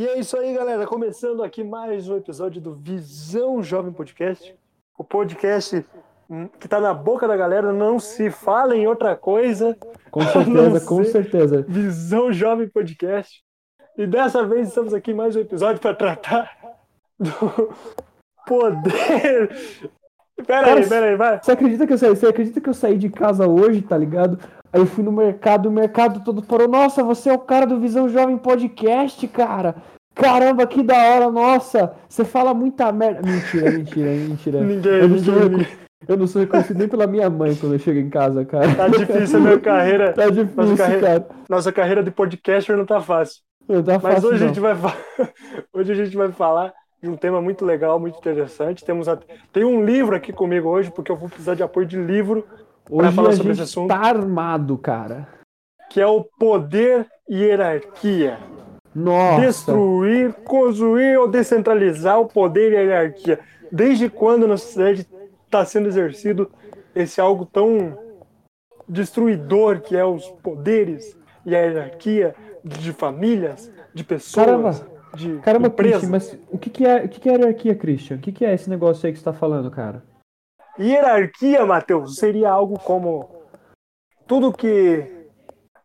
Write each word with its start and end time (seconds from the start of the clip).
E 0.00 0.08
é 0.08 0.18
isso 0.18 0.34
aí, 0.34 0.54
galera. 0.54 0.86
Começando 0.86 1.42
aqui 1.42 1.62
mais 1.62 2.08
um 2.08 2.16
episódio 2.16 2.58
do 2.58 2.74
Visão 2.74 3.62
Jovem 3.62 3.92
Podcast. 3.92 4.56
O 4.96 5.04
podcast 5.04 5.84
hum, 6.30 6.48
que 6.58 6.66
tá 6.66 6.80
na 6.80 6.94
boca 6.94 7.28
da 7.28 7.36
galera, 7.36 7.70
não 7.70 7.98
se 7.98 8.30
fala 8.30 8.74
em 8.74 8.86
outra 8.86 9.14
coisa. 9.14 9.76
Com 10.10 10.22
certeza, 10.24 10.86
com 10.86 11.04
certeza. 11.04 11.66
Visão 11.68 12.32
Jovem 12.32 12.66
Podcast. 12.66 13.44
E 13.94 14.06
dessa 14.06 14.42
vez 14.42 14.68
estamos 14.68 14.94
aqui 14.94 15.10
em 15.10 15.14
mais 15.14 15.36
um 15.36 15.40
episódio 15.40 15.82
para 15.82 15.94
tratar 15.94 16.50
do 17.20 17.74
poder. 18.46 19.50
Pera 20.46 20.76
aí, 20.76 20.88
pera 20.88 21.06
aí, 21.08 21.16
vai. 21.16 21.42
Você 21.42 21.52
acredita 21.52 21.86
que 21.86 21.92
eu 21.92 21.98
saí? 21.98 22.08
Você 22.08 22.26
acredita 22.26 22.58
que 22.58 22.70
eu 22.70 22.74
saí 22.74 22.96
de 22.96 23.10
casa 23.10 23.46
hoje, 23.46 23.82
tá 23.82 23.98
ligado? 23.98 24.38
Aí 24.72 24.80
eu 24.80 24.86
fui 24.86 25.02
no 25.02 25.12
mercado, 25.12 25.68
o 25.68 25.72
mercado 25.72 26.24
todo 26.24 26.42
parou. 26.42 26.68
Nossa, 26.68 27.02
você 27.02 27.28
é 27.28 27.34
o 27.34 27.38
cara 27.38 27.66
do 27.66 27.80
Visão 27.80 28.08
Jovem 28.08 28.38
Podcast, 28.38 29.26
cara. 29.28 29.74
Caramba, 30.14 30.66
que 30.66 30.82
da 30.82 30.96
hora, 30.96 31.30
nossa. 31.30 31.94
Você 32.08 32.24
fala 32.24 32.52
muita 32.52 32.90
merda. 32.92 33.22
Mentira, 33.22 33.70
mentira, 33.70 34.10
mentira. 34.10 34.60
Ninguém, 34.64 34.92
eu, 34.92 35.08
não 35.08 35.18
sou 35.18 35.34
ninguém. 35.34 35.58
reco- 35.58 35.80
eu 36.08 36.16
não 36.16 36.26
sou 36.26 36.40
reconhecido 36.42 36.78
nem 36.78 36.88
pela 36.88 37.06
minha 37.06 37.30
mãe 37.30 37.54
quando 37.54 37.74
eu 37.74 37.78
chego 37.78 37.98
em 37.98 38.10
casa, 38.10 38.44
cara. 38.44 38.74
Tá 38.74 38.88
difícil 38.88 39.38
a 39.38 39.40
minha 39.40 39.60
carreira. 39.60 40.12
Tá 40.12 40.28
difícil, 40.28 40.56
Nossa 40.56 40.76
carreira- 40.76 41.06
cara. 41.06 41.26
Nossa 41.48 41.72
carreira 41.72 42.02
de 42.02 42.10
podcaster 42.10 42.76
não 42.76 42.84
tá 42.86 43.00
fácil. 43.00 43.40
Não 43.68 43.82
tá 43.82 43.92
Mas 44.02 44.14
fácil, 44.14 44.28
hoje 44.30 44.36
a 44.36 44.40
não. 44.40 44.48
gente 44.54 44.60
vai 44.60 44.74
hoje 45.72 45.92
a 45.92 45.94
gente 45.94 46.16
vai 46.16 46.32
falar 46.32 46.72
de 47.02 47.08
um 47.08 47.16
tema 47.16 47.40
muito 47.40 47.64
legal, 47.64 47.98
muito 48.00 48.18
interessante. 48.18 48.84
Temos 48.84 49.08
a- 49.08 49.18
tem 49.52 49.64
um 49.64 49.84
livro 49.84 50.14
aqui 50.16 50.32
comigo 50.32 50.68
hoje 50.68 50.90
porque 50.90 51.10
eu 51.12 51.16
vou 51.16 51.28
precisar 51.28 51.54
de 51.54 51.62
apoio 51.62 51.86
de 51.86 51.96
livro, 51.96 52.44
Hoje 52.90 53.12
falar 53.12 53.28
a 53.28 53.32
sobre 53.32 53.52
esse 53.52 53.62
assunto. 53.62 53.88
tá 53.88 53.98
armado, 54.00 54.76
cara. 54.76 55.28
que 55.90 56.00
é 56.00 56.06
o 56.06 56.24
poder 56.38 57.06
e 57.28 57.36
hierarquia. 57.42 58.38
Nossa. 58.94 59.40
Destruir, 59.40 60.32
construir 60.44 61.18
ou 61.18 61.28
descentralizar 61.28 62.20
o 62.20 62.26
poder 62.26 62.72
e 62.72 62.76
a 62.76 62.80
hierarquia. 62.80 63.40
Desde 63.70 64.10
quando 64.10 64.48
na 64.48 64.56
sociedade 64.56 65.06
está 65.44 65.64
sendo 65.64 65.88
exercido 65.88 66.50
esse 66.94 67.20
algo 67.20 67.46
tão 67.46 67.96
destruidor 68.88 69.80
que 69.80 69.96
é 69.96 70.04
os 70.04 70.28
poderes 70.42 71.16
e 71.46 71.54
a 71.54 71.60
hierarquia 71.60 72.34
de 72.64 72.92
famílias, 72.92 73.72
de 73.94 74.02
pessoas, 74.02 74.46
Caramba. 74.46 74.86
de 75.14 75.38
Caramba, 75.38 75.68
empresas. 75.68 76.00
Christian, 76.00 76.10
mas 76.10 76.38
o 76.50 76.58
que, 76.58 76.70
que 76.70 76.86
é 76.86 77.04
o 77.04 77.08
que, 77.08 77.20
que 77.20 77.28
é 77.28 77.32
hierarquia, 77.32 77.74
Christian? 77.74 78.16
O 78.16 78.20
que, 78.20 78.32
que 78.32 78.44
é 78.44 78.52
esse 78.52 78.68
negócio 78.68 79.06
aí 79.06 79.12
que 79.12 79.18
você 79.18 79.24
tá 79.24 79.32
falando, 79.32 79.70
cara? 79.70 80.02
Hierarquia, 80.78 81.64
Matheus, 81.64 82.16
seria 82.16 82.50
algo 82.50 82.78
como 82.78 83.28
tudo 84.26 84.52
que 84.52 85.28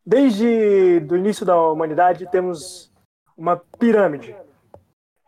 desde 0.05 1.05
o 1.09 1.15
início 1.15 1.45
da 1.45 1.59
humanidade 1.69 2.29
temos 2.31 2.93
uma 3.37 3.57
pirâmide. 3.79 4.35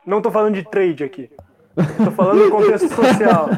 Não 0.05 0.17
estou 0.17 0.31
falando 0.31 0.55
de 0.55 0.69
trade 0.69 1.03
aqui. 1.03 1.30
Estou 1.77 2.11
falando 2.11 2.45
do 2.45 2.52
contexto 2.52 2.89
social. 2.89 3.50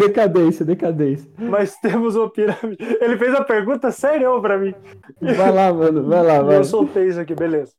Decadência, 0.00 0.64
decadência. 0.64 1.30
Mas 1.38 1.76
temos 1.76 2.16
uma 2.16 2.28
pirâmide. 2.30 2.82
Ele 3.00 3.16
fez 3.16 3.34
a 3.34 3.44
pergunta 3.44 3.90
séria 3.90 4.28
para 4.40 4.58
mim. 4.58 4.74
Vai 5.20 5.52
lá, 5.52 5.72
mano, 5.72 6.08
vai 6.08 6.22
lá, 6.22 6.42
vai. 6.42 6.56
eu 6.56 6.64
soltei 6.64 7.08
isso 7.08 7.20
aqui, 7.20 7.34
beleza. 7.34 7.72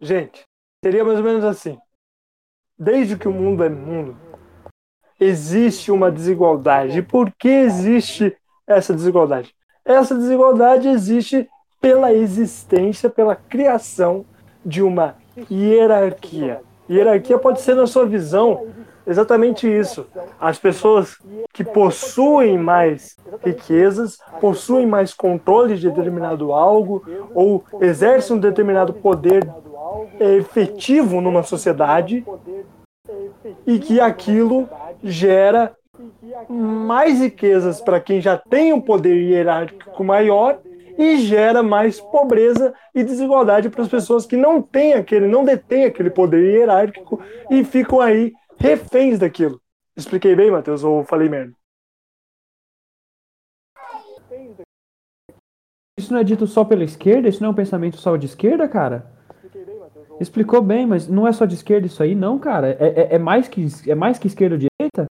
Gente, 0.00 0.44
seria 0.84 1.04
mais 1.04 1.18
ou 1.18 1.24
menos 1.24 1.44
assim. 1.44 1.78
Desde 2.78 3.16
que 3.16 3.26
o 3.26 3.32
mundo 3.32 3.64
é 3.64 3.68
mundo, 3.68 4.16
existe 5.18 5.90
uma 5.90 6.10
desigualdade. 6.10 6.98
E 6.98 7.02
por 7.02 7.32
que 7.32 7.48
existe 7.48 8.36
essa 8.66 8.92
desigualdade? 8.92 9.54
Essa 9.84 10.14
desigualdade 10.14 10.88
existe 10.88 11.48
pela 11.86 12.12
existência, 12.12 13.08
pela 13.08 13.36
criação 13.36 14.24
de 14.64 14.82
uma 14.82 15.14
hierarquia. 15.48 16.60
Hierarquia 16.90 17.38
pode 17.38 17.60
ser, 17.60 17.76
na 17.76 17.86
sua 17.86 18.04
visão, 18.04 18.66
exatamente 19.06 19.68
isso. 19.68 20.04
As 20.40 20.58
pessoas 20.58 21.16
que 21.52 21.62
possuem 21.62 22.58
mais 22.58 23.16
riquezas, 23.44 24.18
possuem 24.40 24.84
mais 24.84 25.14
controle 25.14 25.76
de 25.76 25.88
determinado 25.88 26.52
algo, 26.52 27.04
ou 27.32 27.62
exercem 27.80 28.34
um 28.34 28.40
determinado 28.40 28.92
poder 28.92 29.48
efetivo 30.18 31.20
numa 31.20 31.44
sociedade, 31.44 32.26
e 33.64 33.78
que 33.78 34.00
aquilo 34.00 34.68
gera 35.04 35.72
mais 36.48 37.20
riquezas 37.20 37.80
para 37.80 38.00
quem 38.00 38.20
já 38.20 38.36
tem 38.36 38.72
um 38.72 38.80
poder 38.80 39.14
hierárquico 39.14 40.02
maior 40.02 40.58
e 40.98 41.18
gera 41.18 41.62
mais 41.62 42.00
pobreza 42.00 42.74
e 42.94 43.04
desigualdade 43.04 43.68
para 43.68 43.82
as 43.82 43.88
pessoas 43.88 44.26
que 44.26 44.36
não 44.36 44.62
têm 44.62 44.94
aquele, 44.94 45.26
não 45.26 45.44
detêm 45.44 45.84
aquele 45.84 46.10
poder 46.10 46.42
hierárquico 46.42 47.22
e 47.50 47.64
ficam 47.64 48.00
aí 48.00 48.32
reféns 48.58 49.18
daquilo. 49.18 49.60
Expliquei 49.96 50.34
bem, 50.34 50.50
Matheus, 50.50 50.84
ou 50.84 51.04
falei 51.04 51.28
merda? 51.28 51.52
Isso 55.98 56.12
não 56.12 56.20
é 56.20 56.24
dito 56.24 56.46
só 56.46 56.64
pela 56.64 56.84
esquerda? 56.84 57.28
Isso 57.28 57.40
não 57.40 57.48
é 57.48 57.52
um 57.52 57.56
pensamento 57.56 57.96
só 57.96 58.16
de 58.16 58.26
esquerda, 58.26 58.68
cara? 58.68 59.10
Explicou 60.20 60.62
bem, 60.62 60.86
mas 60.86 61.08
não 61.08 61.26
é 61.26 61.32
só 61.32 61.44
de 61.44 61.54
esquerda 61.54 61.86
isso 61.86 62.02
aí, 62.02 62.14
não, 62.14 62.38
cara. 62.38 62.76
É, 62.78 62.86
é, 62.86 63.14
é 63.14 63.18
mais, 63.18 63.48
que, 63.48 63.66
é 63.88 63.94
mais 63.94 64.18
que 64.18 64.26
esquerda 64.26 64.54
ou 64.54 64.58
direita? 64.58 65.06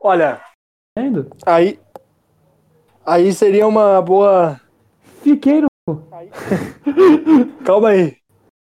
Olha, 0.00 0.40
Entendo? 0.96 1.30
aí 1.44 1.80
aí 3.06 3.32
seria 3.32 3.66
uma 3.66 4.00
boa 4.02 4.60
Fiquei 5.24 5.62
no. 5.62 5.68
Calma 7.64 7.88
aí. 7.88 8.18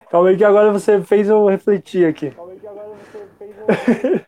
Calma 0.10 0.30
aí 0.30 0.38
que 0.38 0.44
agora 0.44 0.74
você 0.74 1.00
fez 1.04 1.30
eu 1.30 1.46
refletir 1.46 2.08
aqui. 2.08 2.34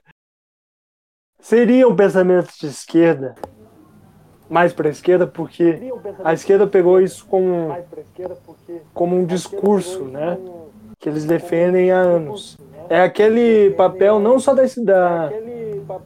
Seria 1.42 1.88
um 1.88 1.96
pensamento 1.96 2.52
de 2.60 2.68
esquerda, 2.68 3.34
mais 4.48 4.74
para 4.74 4.90
a 4.90 4.92
esquerda, 4.92 5.26
porque 5.26 5.80
a 6.24 6.34
esquerda 6.34 6.68
pegou 6.68 7.02
isso 7.02 7.26
como, 7.26 7.76
como 8.94 9.16
um 9.16 9.26
discurso, 9.26 10.04
né? 10.04 10.38
Que 11.00 11.08
eles 11.10 11.24
defendem 11.26 11.92
há 11.92 11.98
anos. 11.98 12.58
É 12.90 13.02
aquele 13.02 13.72
papel 13.72 14.20
não 14.20 14.40
só 14.40 14.54
da, 14.54 14.64
da, 14.84 15.30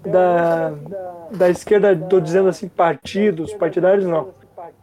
da, 0.05 0.69
da 1.31 1.49
esquerda, 1.49 1.93
estou 1.93 2.19
dizendo 2.21 2.49
assim, 2.49 2.67
partidos, 2.67 3.53
partidários 3.53 4.05
não. 4.05 4.33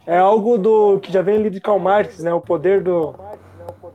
É 0.06 0.18
algo 0.18 0.58
do 0.58 0.98
que 0.98 1.12
já 1.12 1.22
vem 1.22 1.36
ali 1.36 1.50
de 1.50 1.60
Karl 1.60 1.78
Marx, 1.78 2.18
né? 2.20 2.32
O 2.34 2.40
poder 2.40 2.82
do, 2.82 3.14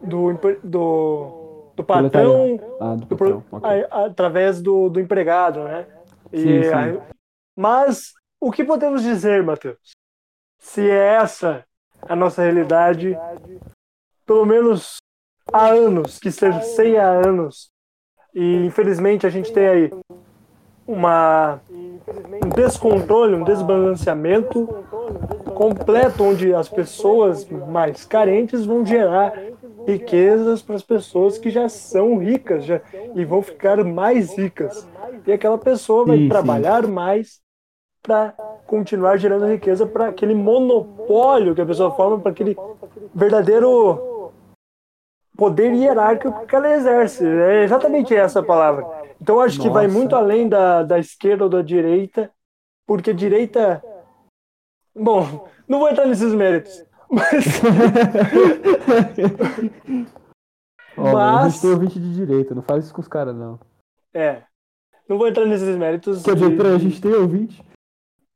do, 0.01 0.33
do, 0.63 1.71
do 1.75 1.83
patrão 1.83 2.59
Ah, 2.79 2.95
do 2.95 3.43
a- 3.63 4.05
através 4.05 4.61
do, 4.61 4.87
do 4.89 4.99
empregado, 4.99 5.63
né? 5.65 5.85
E 6.31 6.37
Sim, 6.39 6.63
sim. 6.63 6.73
aí- 6.73 6.99
mas 7.55 8.13
o 8.39 8.51
que 8.51 8.63
podemos 8.63 9.01
dizer, 9.03 9.43
Matheus? 9.43 9.77
Se 10.59 10.89
é 10.89 11.15
essa 11.15 11.65
a 12.07 12.15
nossa 12.15 12.41
realidade, 12.43 13.17
pelo 14.25 14.45
menos 14.45 14.97
há 15.55 15.69
anos, 15.69 16.19
que 16.19 16.31
cerceia 16.31 17.05
há 17.05 17.27
anos, 17.27 17.69
e 18.33 18.65
infelizmente 18.65 19.25
a 19.25 19.29
gente 19.29 19.53
tem 19.53 19.65
aí 19.65 19.91
uma, 20.85 21.61
um 21.71 22.49
descontrole, 22.49 23.35
um 23.35 23.43
desbalanceamento 23.43 24.67
completo, 25.55 26.23
onde 26.25 26.53
as 26.53 26.67
pessoas 26.67 27.47
mais 27.49 28.03
carentes 28.03 28.65
vão 28.65 28.85
gerar 28.85 29.33
riquezas 29.87 30.61
para 30.61 30.75
as 30.75 30.83
pessoas 30.83 31.37
que 31.37 31.49
já 31.49 31.69
são 31.69 32.17
ricas 32.17 32.65
já, 32.65 32.81
e 33.15 33.23
vão 33.23 33.41
ficar 33.41 33.81
mais 33.83 34.37
ricas. 34.37 34.85
E 35.25 35.31
aquela 35.31 35.57
pessoa 35.57 36.05
vai 36.05 36.17
Sim, 36.17 36.23
sim. 36.23 36.29
trabalhar 36.29 36.85
mais 36.85 37.39
para 38.03 38.33
continuar 38.67 39.17
gerando 39.17 39.47
riqueza 39.47 39.87
para 39.87 40.09
aquele 40.09 40.35
monopólio 40.35 41.55
que 41.55 41.61
a 41.61 41.65
pessoa 41.65 41.91
forma, 41.91 42.19
para 42.19 42.31
aquele 42.31 42.55
verdadeiro 43.13 44.14
poder 45.37 45.73
hierárquico 45.73 46.45
que 46.45 46.55
ela 46.55 46.73
exerce. 46.73 47.25
É 47.25 47.63
exatamente 47.63 48.13
essa 48.15 48.39
a 48.39 48.43
palavra. 48.43 48.85
Então 49.21 49.35
eu 49.35 49.41
acho 49.41 49.59
que 49.61 49.69
vai 49.69 49.87
Nossa. 49.87 49.97
muito 49.97 50.15
além 50.15 50.47
da, 50.49 50.83
da 50.83 50.99
esquerda 50.99 51.43
ou 51.45 51.49
da 51.49 51.61
direita, 51.61 52.29
porque 52.87 53.13
direita. 53.13 53.83
Bom, 54.95 55.47
não 55.67 55.79
vou 55.79 55.89
entrar 55.89 56.05
nesses 56.07 56.33
méritos. 56.33 56.83
Mas, 57.09 57.61
a 60.97 61.01
Mas- 61.01 61.53
gente 61.53 61.61
tem 61.61 61.71
ouvinte 61.71 61.99
de 61.99 62.13
direita, 62.15 62.55
não 62.55 62.61
faz 62.61 62.85
isso 62.85 62.93
com 62.93 63.01
os 63.01 63.07
caras, 63.07 63.35
não. 63.35 63.59
é. 64.13 64.41
Não 65.07 65.19
vou 65.19 65.27
entrar 65.27 65.45
nesses 65.45 65.77
méritos. 65.77 66.23
Quer 66.23 66.33
dizer, 66.33 66.57
de- 66.57 66.67
a 66.67 66.77
gente 66.79 66.99
tem 66.99 67.13
ouvinte? 67.13 67.63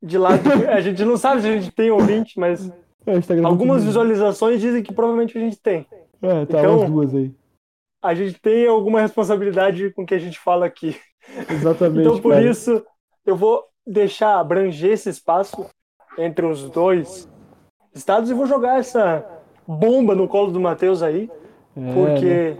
de 0.02 0.16
lado. 0.16 0.40
A 0.70 0.80
gente 0.80 1.04
não 1.04 1.16
sabe 1.16 1.42
se 1.42 1.48
a 1.48 1.52
gente 1.58 1.72
tem 1.72 1.90
ouvinte, 1.90 2.38
mas 2.38 2.70
É, 3.04 3.20
tá 3.20 3.34
algumas 3.44 3.84
visualizações 3.84 4.60
dizem 4.60 4.82
que 4.82 4.94
provavelmente 4.94 5.36
a 5.36 5.40
gente 5.40 5.60
tem. 5.60 5.84
É, 6.22 6.46
tá 6.46 6.58
Então- 6.60 6.84
duas 6.86 7.14
aí. 7.14 7.34
A 8.02 8.14
gente 8.14 8.40
tem 8.40 8.66
alguma 8.66 9.00
responsabilidade 9.00 9.90
com 9.90 10.02
o 10.02 10.06
que 10.06 10.14
a 10.14 10.18
gente 10.18 10.38
fala 10.38 10.64
aqui. 10.66 10.98
Exatamente. 11.50 12.00
Então, 12.06 12.18
por 12.18 12.32
cara. 12.32 12.46
isso, 12.46 12.82
eu 13.26 13.36
vou 13.36 13.62
deixar 13.86 14.38
abranger 14.40 14.92
esse 14.92 15.08
espaço 15.10 15.68
entre 16.16 16.46
os 16.46 16.70
dois 16.70 17.28
estados 17.94 18.30
e 18.30 18.34
vou 18.34 18.46
jogar 18.46 18.78
essa 18.78 19.24
bomba 19.66 20.14
no 20.14 20.26
colo 20.26 20.50
do 20.50 20.58
Matheus 20.60 21.02
aí, 21.02 21.30
É, 21.76 21.92
porque 21.94 22.50
né? 22.54 22.56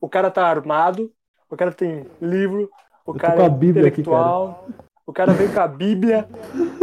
o 0.00 0.08
cara 0.08 0.30
tá 0.30 0.46
armado, 0.46 1.12
o 1.50 1.56
cara 1.56 1.72
tem 1.72 2.06
livro, 2.20 2.70
o 3.04 3.12
cara 3.14 3.44
é 3.44 3.48
Bíblia 3.48 3.88
aqui, 3.88 4.00
intelectual, 4.00 4.66
o 5.06 5.12
cara 5.12 5.32
vem 5.32 5.52
com 5.52 5.60
a 5.60 5.68
Bíblia 5.68 6.28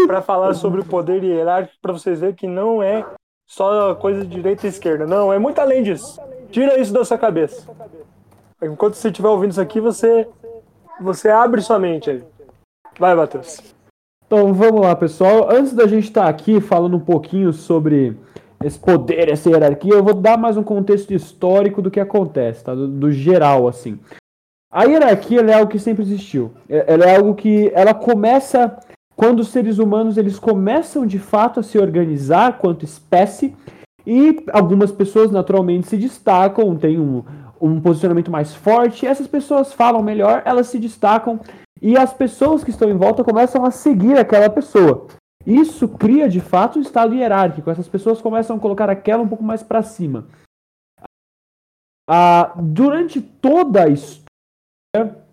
para 0.06 0.22
falar 0.22 0.54
sobre 0.54 0.82
o 0.82 0.86
poder 0.86 1.24
hierárquico 1.24 1.80
para 1.82 1.94
vocês 1.94 2.20
verem 2.20 2.36
que 2.36 2.48
não 2.48 2.82
é 2.84 3.06
só 3.48 3.96
coisa 3.96 4.22
de 4.22 4.28
direita 4.28 4.66
e 4.66 4.70
esquerda, 4.70 5.06
não, 5.06 5.32
é 5.32 5.40
muito 5.40 5.60
além 5.60 5.84
disso. 5.84 6.20
Tira 6.52 6.80
isso 6.80 6.94
da 6.94 7.06
sua 7.06 7.18
cabeça. 7.18 7.68
Enquanto 8.62 8.96
você 8.96 9.10
estiver 9.10 9.28
ouvindo 9.30 9.52
isso 9.52 9.62
aqui, 9.62 9.80
você 9.80 10.28
você 11.00 11.30
abre 11.30 11.62
sua 11.62 11.78
mente 11.78 12.10
aí. 12.10 12.24
Vai, 12.98 13.14
Matheus. 13.14 13.62
Então 14.26 14.54
vamos 14.54 14.82
lá, 14.82 14.96
pessoal. 14.96 15.50
Antes 15.52 15.74
da 15.74 15.86
gente 15.86 16.06
estar 16.06 16.28
aqui 16.28 16.60
falando 16.62 16.96
um 16.98 17.00
pouquinho 17.00 17.52
sobre 17.52 18.18
esse 18.64 18.80
poder, 18.80 19.30
essa 19.30 19.50
hierarquia, 19.50 19.94
eu 19.94 20.04
vou 20.04 20.14
dar 20.14 20.38
mais 20.38 20.58
um 20.58 20.64
contexto 20.64 21.14
histórico 21.14 21.82
do 21.82 21.92
que 21.92 22.00
acontece, 22.00 22.64
tá? 22.64 22.74
Do, 22.74 22.88
do 22.88 23.12
geral, 23.12 23.68
assim. 23.68 24.00
A 24.72 24.86
hierarquia 24.86 25.42
é 25.42 25.54
algo 25.54 25.70
que 25.70 25.78
sempre 25.78 26.04
existiu. 26.04 26.52
É- 26.68 26.94
Ela 26.94 27.06
é 27.06 27.16
algo 27.18 27.36
que 27.36 27.72
ela 27.76 27.94
começa 27.94 28.78
quando 29.16 29.40
os 29.40 29.50
seres 29.50 29.80
humanos 29.80 30.18
eles 30.18 30.38
começam 30.38 31.06
de 31.06 31.20
fato 31.20 31.60
a 31.60 31.64
se 31.64 31.78
organizar 31.78 32.58
quanto 32.58 32.86
espécie 32.86 33.56
e 34.06 34.46
algumas 34.52 34.92
pessoas 34.92 35.32
naturalmente 35.32 35.88
se 35.88 35.98
destacam, 35.98 36.76
têm 36.76 37.00
um, 37.00 37.24
um 37.60 37.80
posicionamento 37.80 38.30
mais 38.30 38.54
forte. 38.54 39.08
Essas 39.08 39.28
pessoas 39.28 39.74
falam 39.74 40.04
melhor, 40.04 40.44
elas 40.46 40.68
se 40.68 40.78
destacam 40.78 41.40
e 41.82 41.98
as 41.98 42.14
pessoas 42.14 42.64
que 42.64 42.70
estão 42.70 42.90
em 42.90 42.98
volta 42.98 43.24
começam 43.24 43.66
a 43.66 43.72
seguir 43.72 44.18
aquela 44.18 44.50
pessoa. 44.50 45.08
Isso 45.46 45.88
cria 45.88 46.28
de 46.28 46.40
fato 46.40 46.80
um 46.80 46.82
estado 46.82 47.14
hierárquico. 47.14 47.70
Essas 47.70 47.88
pessoas 47.88 48.22
começam 48.22 48.56
a 48.56 48.60
colocar 48.60 48.90
aquela 48.90 49.22
um 49.22 49.28
pouco 49.28 49.44
mais 49.44 49.62
para 49.62 49.84
cima. 49.84 50.28
Ah, 52.10 52.54
durante 52.58 53.22
toda 53.22 53.84
a 53.84 53.90
história, 53.90 55.25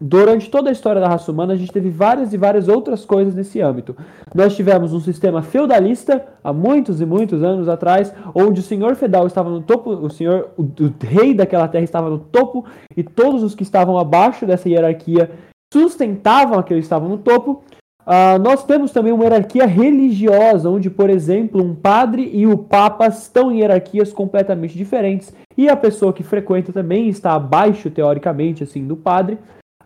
durante 0.00 0.50
toda 0.50 0.68
a 0.68 0.72
história 0.72 1.00
da 1.00 1.08
raça 1.08 1.30
humana, 1.32 1.54
a 1.54 1.56
gente 1.56 1.72
teve 1.72 1.90
várias 1.90 2.32
e 2.32 2.36
várias 2.36 2.68
outras 2.68 3.04
coisas 3.04 3.34
nesse 3.34 3.60
âmbito. 3.60 3.96
Nós 4.34 4.54
tivemos 4.54 4.92
um 4.92 5.00
sistema 5.00 5.42
feudalista 5.42 6.24
há 6.44 6.52
muitos 6.52 7.00
e 7.00 7.06
muitos 7.06 7.42
anos 7.42 7.68
atrás, 7.68 8.12
onde 8.34 8.60
o 8.60 8.62
senhor 8.64 8.94
feudal 8.94 9.26
estava 9.26 9.50
no 9.50 9.62
topo, 9.62 9.90
o 9.90 10.10
senhor, 10.10 10.50
o, 10.56 10.62
o 10.62 10.94
rei 11.00 11.34
daquela 11.34 11.68
terra 11.68 11.84
estava 11.84 12.10
no 12.10 12.18
topo 12.18 12.64
e 12.96 13.02
todos 13.02 13.42
os 13.42 13.54
que 13.54 13.62
estavam 13.62 13.98
abaixo 13.98 14.46
dessa 14.46 14.68
hierarquia 14.68 15.30
sustentavam 15.72 16.58
aqueles 16.58 16.82
que 16.82 16.86
estavam 16.86 17.08
no 17.08 17.18
topo. 17.18 17.62
Ah, 18.08 18.38
nós 18.38 18.64
temos 18.64 18.92
também 18.92 19.12
uma 19.12 19.24
hierarquia 19.24 19.66
religiosa, 19.66 20.70
onde, 20.70 20.88
por 20.88 21.10
exemplo, 21.10 21.60
um 21.60 21.74
padre 21.74 22.30
e 22.32 22.46
o 22.46 22.56
papa 22.56 23.08
estão 23.08 23.50
em 23.50 23.58
hierarquias 23.58 24.12
completamente 24.12 24.78
diferentes, 24.78 25.34
e 25.58 25.68
a 25.68 25.76
pessoa 25.76 26.12
que 26.12 26.22
frequenta 26.22 26.72
também 26.72 27.08
está 27.08 27.32
abaixo, 27.32 27.90
teoricamente, 27.90 28.62
assim, 28.62 28.86
do 28.86 28.96
padre. 28.96 29.38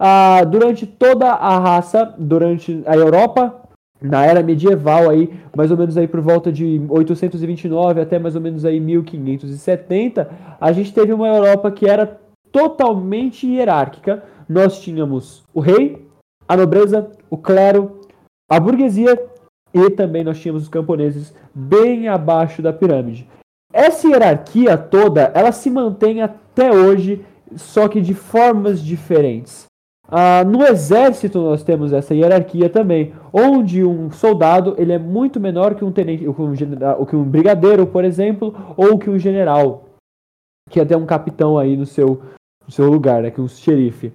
Ah, 0.03 0.45
durante 0.45 0.87
toda 0.87 1.31
a 1.31 1.59
raça, 1.59 2.15
durante 2.17 2.83
a 2.87 2.97
Europa, 2.97 3.61
na 4.01 4.25
era 4.25 4.43
medieval, 4.43 5.11
aí, 5.11 5.29
mais 5.55 5.71
ou 5.71 5.77
menos 5.77 5.95
aí 5.99 6.09
por 6.09 6.23
volta 6.23 6.51
de 6.51 6.81
829 6.89 8.01
até 8.01 8.19
mais 8.19 8.35
ou 8.35 8.41
menos 8.41 8.65
aí 8.65 8.81
1570, 8.81 10.31
a 10.59 10.73
gente 10.73 10.95
teve 10.95 11.13
uma 11.13 11.29
Europa 11.29 11.71
que 11.71 11.87
era 11.87 12.19
totalmente 12.51 13.47
hierárquica. 13.47 14.25
Nós 14.49 14.81
tínhamos 14.81 15.43
o 15.53 15.61
rei, 15.61 16.09
a 16.49 16.57
nobreza, 16.57 17.11
o 17.29 17.37
clero, 17.37 18.01
a 18.51 18.59
burguesia 18.59 19.23
e 19.75 19.91
também 19.91 20.25
nós 20.25 20.41
tínhamos 20.41 20.63
os 20.63 20.69
camponeses 20.71 21.35
bem 21.55 22.09
abaixo 22.09 22.63
da 22.63 22.73
pirâmide. 22.73 23.29
Essa 23.71 24.09
hierarquia 24.09 24.79
toda, 24.79 25.31
ela 25.35 25.53
se 25.53 25.71
mantém 25.71 26.23
até 26.23 26.73
hoje, 26.73 27.25
só 27.55 27.87
que 27.87 28.01
de 28.01 28.15
formas 28.15 28.83
diferentes. 28.83 29.70
Ah, 30.11 30.43
no 30.45 30.65
exército 30.65 31.41
nós 31.41 31.63
temos 31.63 31.93
essa 31.93 32.15
hierarquia 32.15 32.69
também, 32.69 33.13
onde 33.33 33.85
um 33.85 34.11
soldado 34.11 34.75
ele 34.77 34.93
é 34.93 34.99
muito 34.99 35.39
menor 35.39 35.77
que 35.77 35.85
um 35.85 35.93
tenente, 35.93 36.25
que 36.25 36.43
um, 36.43 36.55
general, 36.55 37.07
que 37.07 37.15
um 37.15 37.23
brigadeiro, 37.23 37.87
por 37.87 38.05
exemplo, 38.05 38.53
ou 38.77 38.99
que 38.99 39.09
um 39.09 39.19
general, 39.19 39.85
que 40.69 40.81
até 40.81 40.97
um 40.97 41.07
capitão 41.07 41.57
aí 41.57 41.77
no 41.77 41.87
seu, 41.87 42.23
no 42.67 42.73
seu 42.73 42.91
lugar, 42.91 43.23
né, 43.23 43.31
que 43.31 43.41
um 43.41 43.47
xerife. 43.47 44.13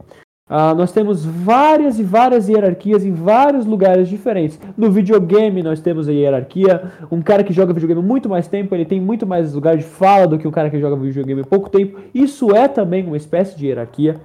Ah, 0.48 0.76
nós 0.76 0.92
temos 0.92 1.26
várias 1.26 1.98
e 1.98 2.04
várias 2.04 2.48
hierarquias 2.48 3.04
em 3.04 3.12
vários 3.12 3.66
lugares 3.66 4.08
diferentes. 4.08 4.60
No 4.78 4.92
videogame 4.92 5.64
nós 5.64 5.80
temos 5.80 6.08
a 6.08 6.12
hierarquia. 6.12 6.92
Um 7.10 7.22
cara 7.22 7.44
que 7.44 7.52
joga 7.52 7.74
videogame 7.74 8.06
muito 8.06 8.30
mais 8.30 8.48
tempo, 8.48 8.76
ele 8.76 8.86
tem 8.86 9.02
muito 9.02 9.26
mais 9.26 9.54
lugar 9.54 9.76
de 9.76 9.84
fala 9.84 10.28
do 10.28 10.38
que 10.38 10.48
um 10.48 10.52
cara 10.52 10.70
que 10.70 10.80
joga 10.80 10.96
videogame 10.98 11.44
pouco 11.44 11.70
tempo. 11.70 12.00
Isso 12.14 12.56
é 12.56 12.68
também 12.68 13.08
uma 13.08 13.18
espécie 13.18 13.58
de 13.58 13.66
hierarquia. 13.66 14.22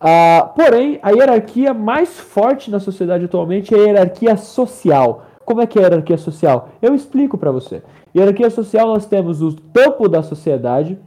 Ah, 0.00 0.50
porém, 0.56 0.98
a 1.02 1.10
hierarquia 1.10 1.74
mais 1.74 2.18
forte 2.18 2.70
na 2.70 2.80
sociedade 2.80 3.26
atualmente 3.26 3.74
é 3.74 3.78
a 3.78 3.82
hierarquia 3.82 4.36
social. 4.36 5.26
Como 5.44 5.60
é 5.60 5.66
que 5.66 5.78
é 5.78 5.82
a 5.82 5.84
hierarquia 5.86 6.16
social? 6.16 6.70
Eu 6.80 6.94
explico 6.94 7.36
para 7.36 7.52
você. 7.52 7.82
Hierarquia 8.16 8.48
social 8.48 8.88
nós 8.88 9.04
temos 9.04 9.42
o 9.42 9.52
topo 9.52 10.08
da 10.08 10.22
sociedade, 10.22 10.98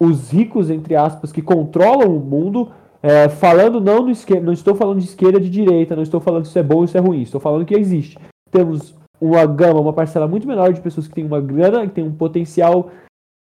os 0.00 0.30
ricos 0.32 0.68
entre 0.68 0.96
aspas 0.96 1.30
que 1.30 1.40
controlam 1.40 2.16
o 2.16 2.20
mundo, 2.20 2.72
é, 3.00 3.28
falando 3.28 3.80
não, 3.80 4.02
no 4.02 4.10
esquer- 4.10 4.42
não 4.42 4.52
estou 4.52 4.74
falando 4.74 4.98
de 4.98 5.04
esquerda 5.04 5.38
de 5.38 5.48
direita, 5.48 5.94
não 5.94 6.02
estou 6.02 6.20
falando 6.20 6.46
se 6.46 6.58
é 6.58 6.62
bom 6.62 6.78
ou 6.78 6.84
isso 6.84 6.96
é 6.96 7.00
ruim, 7.00 7.22
estou 7.22 7.40
falando 7.40 7.64
que 7.64 7.74
existe. 7.74 8.18
Temos 8.50 8.94
uma 9.20 9.46
gama, 9.46 9.80
uma 9.80 9.92
parcela 9.92 10.26
muito 10.26 10.46
menor 10.46 10.72
de 10.72 10.80
pessoas 10.80 11.06
que 11.06 11.14
têm 11.14 11.24
uma 11.24 11.40
grana, 11.40 11.86
que 11.86 11.92
tem 11.92 12.04
um 12.04 12.14
potencial 12.14 12.90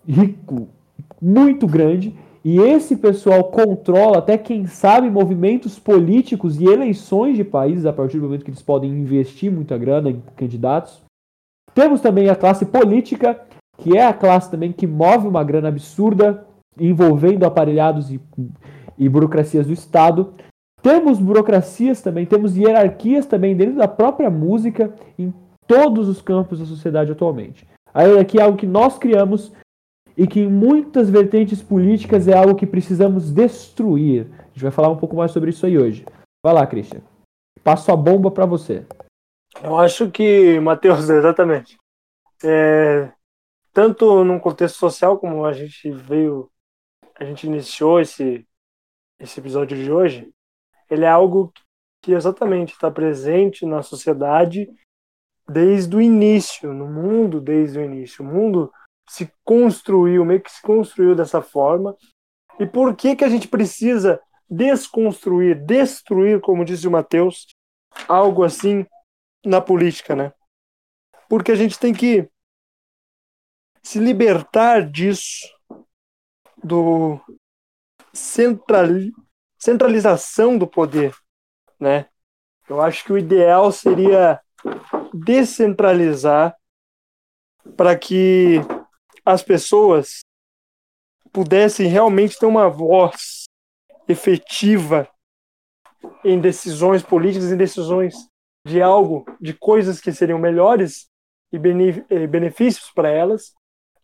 rico 0.06 0.68
muito 1.22 1.66
grande, 1.66 2.14
e 2.44 2.58
esse 2.58 2.96
pessoal 2.96 3.44
controla 3.44 4.18
até 4.18 4.36
quem 4.36 4.66
sabe 4.66 5.08
movimentos 5.08 5.78
políticos 5.78 6.60
e 6.60 6.64
eleições 6.64 7.36
de 7.36 7.42
países 7.42 7.86
a 7.86 7.92
partir 7.92 8.18
do 8.18 8.24
momento 8.24 8.44
que 8.44 8.50
eles 8.50 8.60
podem 8.60 8.90
investir 8.90 9.50
muita 9.50 9.78
grana 9.78 10.10
em 10.10 10.22
candidatos. 10.36 11.02
Temos 11.74 12.02
também 12.02 12.28
a 12.28 12.36
classe 12.36 12.66
política, 12.66 13.40
que 13.78 13.96
é 13.96 14.06
a 14.06 14.12
classe 14.12 14.50
também 14.50 14.72
que 14.72 14.86
move 14.86 15.26
uma 15.26 15.42
grana 15.42 15.68
absurda 15.68 16.46
envolvendo 16.78 17.44
aparelhados 17.44 18.10
e, 18.10 18.20
e 18.98 19.08
burocracias 19.08 19.66
do 19.66 19.72
Estado. 19.72 20.34
Temos 20.82 21.18
burocracias 21.18 22.02
também, 22.02 22.26
temos 22.26 22.58
hierarquias 22.58 23.24
também 23.24 23.56
dentro 23.56 23.76
da 23.76 23.88
própria 23.88 24.28
música 24.28 24.94
em 25.18 25.32
todos 25.66 26.08
os 26.08 26.20
campos 26.20 26.58
da 26.58 26.66
sociedade 26.66 27.10
atualmente. 27.10 27.66
A 27.94 28.02
hierarquia 28.02 28.42
é 28.42 28.44
algo 28.44 28.58
que 28.58 28.66
nós 28.66 28.98
criamos 28.98 29.50
e 30.16 30.26
que 30.26 30.40
em 30.40 30.48
muitas 30.48 31.10
vertentes 31.10 31.62
políticas 31.62 32.28
é 32.28 32.36
algo 32.36 32.54
que 32.54 32.66
precisamos 32.66 33.32
destruir. 33.32 34.28
A 34.38 34.46
gente 34.48 34.62
vai 34.62 34.70
falar 34.70 34.88
um 34.88 34.96
pouco 34.96 35.16
mais 35.16 35.32
sobre 35.32 35.50
isso 35.50 35.66
aí 35.66 35.76
hoje. 35.76 36.04
Vai 36.44 36.54
lá, 36.54 36.66
Christian. 36.66 37.00
Passo 37.62 37.90
a 37.90 37.96
bomba 37.96 38.30
para 38.30 38.46
você. 38.46 38.86
Eu 39.62 39.78
acho 39.78 40.10
que, 40.10 40.58
Matheus, 40.60 41.08
exatamente. 41.10 41.76
É, 42.42 43.12
tanto 43.72 44.22
num 44.22 44.38
contexto 44.38 44.76
social, 44.76 45.18
como 45.18 45.44
a 45.44 45.52
gente 45.52 45.90
veio, 45.90 46.50
a 47.18 47.24
gente 47.24 47.46
iniciou 47.46 48.00
esse, 48.00 48.46
esse 49.18 49.40
episódio 49.40 49.76
de 49.76 49.90
hoje, 49.90 50.30
ele 50.90 51.04
é 51.04 51.08
algo 51.08 51.52
que 52.02 52.12
exatamente 52.12 52.74
está 52.74 52.90
presente 52.90 53.64
na 53.64 53.82
sociedade 53.82 54.68
desde 55.48 55.96
o 55.96 56.00
início, 56.00 56.72
no 56.72 56.86
mundo 56.86 57.40
desde 57.40 57.78
o 57.78 57.84
início. 57.84 58.24
O 58.24 58.28
mundo 58.28 58.70
se 59.08 59.30
construiu, 59.44 60.24
meio 60.24 60.40
que 60.40 60.50
se 60.50 60.62
construiu 60.62 61.14
dessa 61.14 61.42
forma. 61.42 61.96
E 62.58 62.66
por 62.66 62.94
que, 62.96 63.16
que 63.16 63.24
a 63.24 63.28
gente 63.28 63.48
precisa 63.48 64.20
desconstruir, 64.48 65.64
destruir, 65.64 66.40
como 66.40 66.64
disse 66.64 66.86
o 66.86 66.90
Matheus, 66.90 67.46
algo 68.08 68.44
assim 68.44 68.86
na 69.44 69.60
política, 69.60 70.14
né? 70.14 70.32
Porque 71.28 71.52
a 71.52 71.56
gente 71.56 71.78
tem 71.78 71.92
que 71.92 72.28
se 73.82 73.98
libertar 73.98 74.88
disso, 74.88 75.46
do 76.62 77.20
centrali 78.12 79.12
centralização 79.58 80.58
do 80.58 80.66
poder, 80.66 81.14
né? 81.80 82.06
Eu 82.68 82.82
acho 82.82 83.02
que 83.04 83.12
o 83.12 83.18
ideal 83.18 83.72
seria 83.72 84.40
descentralizar 85.12 86.54
para 87.76 87.96
que 87.96 88.60
as 89.24 89.42
pessoas 89.42 90.20
pudessem 91.32 91.88
realmente 91.88 92.38
ter 92.38 92.46
uma 92.46 92.68
voz 92.68 93.44
efetiva 94.06 95.08
em 96.22 96.40
decisões 96.40 97.02
políticas, 97.02 97.50
em 97.50 97.56
decisões 97.56 98.14
de 98.66 98.80
algo, 98.80 99.24
de 99.40 99.52
coisas 99.54 100.00
que 100.00 100.12
seriam 100.12 100.38
melhores 100.38 101.06
e 101.52 101.58
benefícios 102.26 102.90
para 102.90 103.08
elas, 103.08 103.54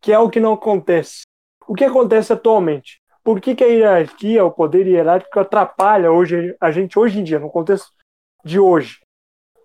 que 0.00 0.12
é 0.12 0.18
o 0.18 0.30
que 0.30 0.40
não 0.40 0.52
acontece. 0.52 1.22
O 1.66 1.74
que 1.74 1.84
acontece 1.84 2.32
atualmente? 2.32 3.00
Por 3.22 3.40
que, 3.40 3.54
que 3.54 3.62
a 3.62 3.66
hierarquia, 3.66 4.44
o 4.44 4.50
poder 4.50 4.86
hierárquico 4.86 5.40
atrapalha 5.40 6.10
hoje 6.10 6.56
a 6.60 6.70
gente 6.70 6.98
hoje 6.98 7.20
em 7.20 7.24
dia, 7.24 7.38
no 7.38 7.50
contexto 7.50 7.92
de 8.44 8.58
hoje? 8.58 9.00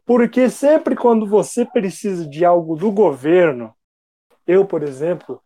Porque 0.05 0.49
sempre 0.49 0.95
quando 0.95 1.25
você 1.25 1.65
precisa 1.65 2.27
de 2.27 2.43
algo 2.43 2.75
do 2.75 2.91
governo, 2.91 3.73
eu, 4.45 4.65
por 4.65 4.83
exemplo, 4.83 5.41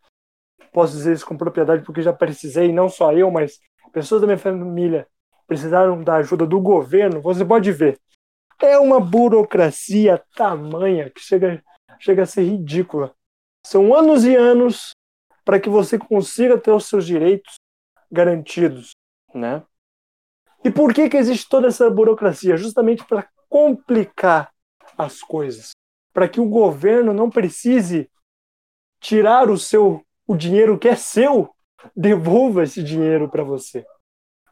posso 0.71 0.93
dizer 0.93 1.13
isso 1.13 1.25
com 1.25 1.38
propriedade 1.38 1.83
porque 1.83 2.01
já 2.01 2.13
precisei, 2.13 2.71
não 2.71 2.89
só 2.89 3.11
eu, 3.13 3.29
mas 3.31 3.59
pessoas 3.91 4.21
da 4.21 4.27
minha 4.27 4.38
família 4.38 5.07
precisaram 5.47 6.03
da 6.03 6.15
ajuda 6.15 6.45
do 6.45 6.59
governo, 6.61 7.21
você 7.21 7.43
pode 7.43 7.71
ver. 7.71 7.99
É 8.61 8.77
uma 8.77 8.99
burocracia 8.99 10.23
tamanha 10.35 11.09
que 11.09 11.21
chega, 11.21 11.63
chega 11.99 12.23
a 12.23 12.25
ser 12.25 12.43
ridícula. 12.43 13.15
São 13.65 13.95
anos 13.95 14.25
e 14.25 14.35
anos 14.35 14.91
para 15.45 15.59
que 15.59 15.69
você 15.69 15.97
consiga 15.97 16.57
ter 16.57 16.71
os 16.71 16.85
seus 16.85 17.05
direitos 17.05 17.55
garantidos, 18.11 18.91
né? 19.33 19.63
E 20.63 20.69
por 20.69 20.93
que 20.93 21.09
que 21.09 21.17
existe 21.17 21.47
toda 21.47 21.67
essa 21.67 21.89
burocracia? 21.89 22.57
Justamente 22.57 23.05
para 23.05 23.27
complicar 23.47 24.53
as 24.97 25.21
coisas, 25.21 25.71
para 26.13 26.27
que 26.27 26.41
o 26.41 26.49
governo 26.49 27.13
não 27.13 27.29
precise 27.29 28.09
tirar 28.99 29.49
o 29.49 29.57
seu 29.57 30.05
o 30.29 30.38
dinheiro 30.38 30.77
que 30.77 30.88
é 30.88 30.95
seu, 30.95 31.50
devolva 31.95 32.62
esse 32.62 32.83
dinheiro 32.83 33.27
para 33.27 33.43
você. 33.43 33.83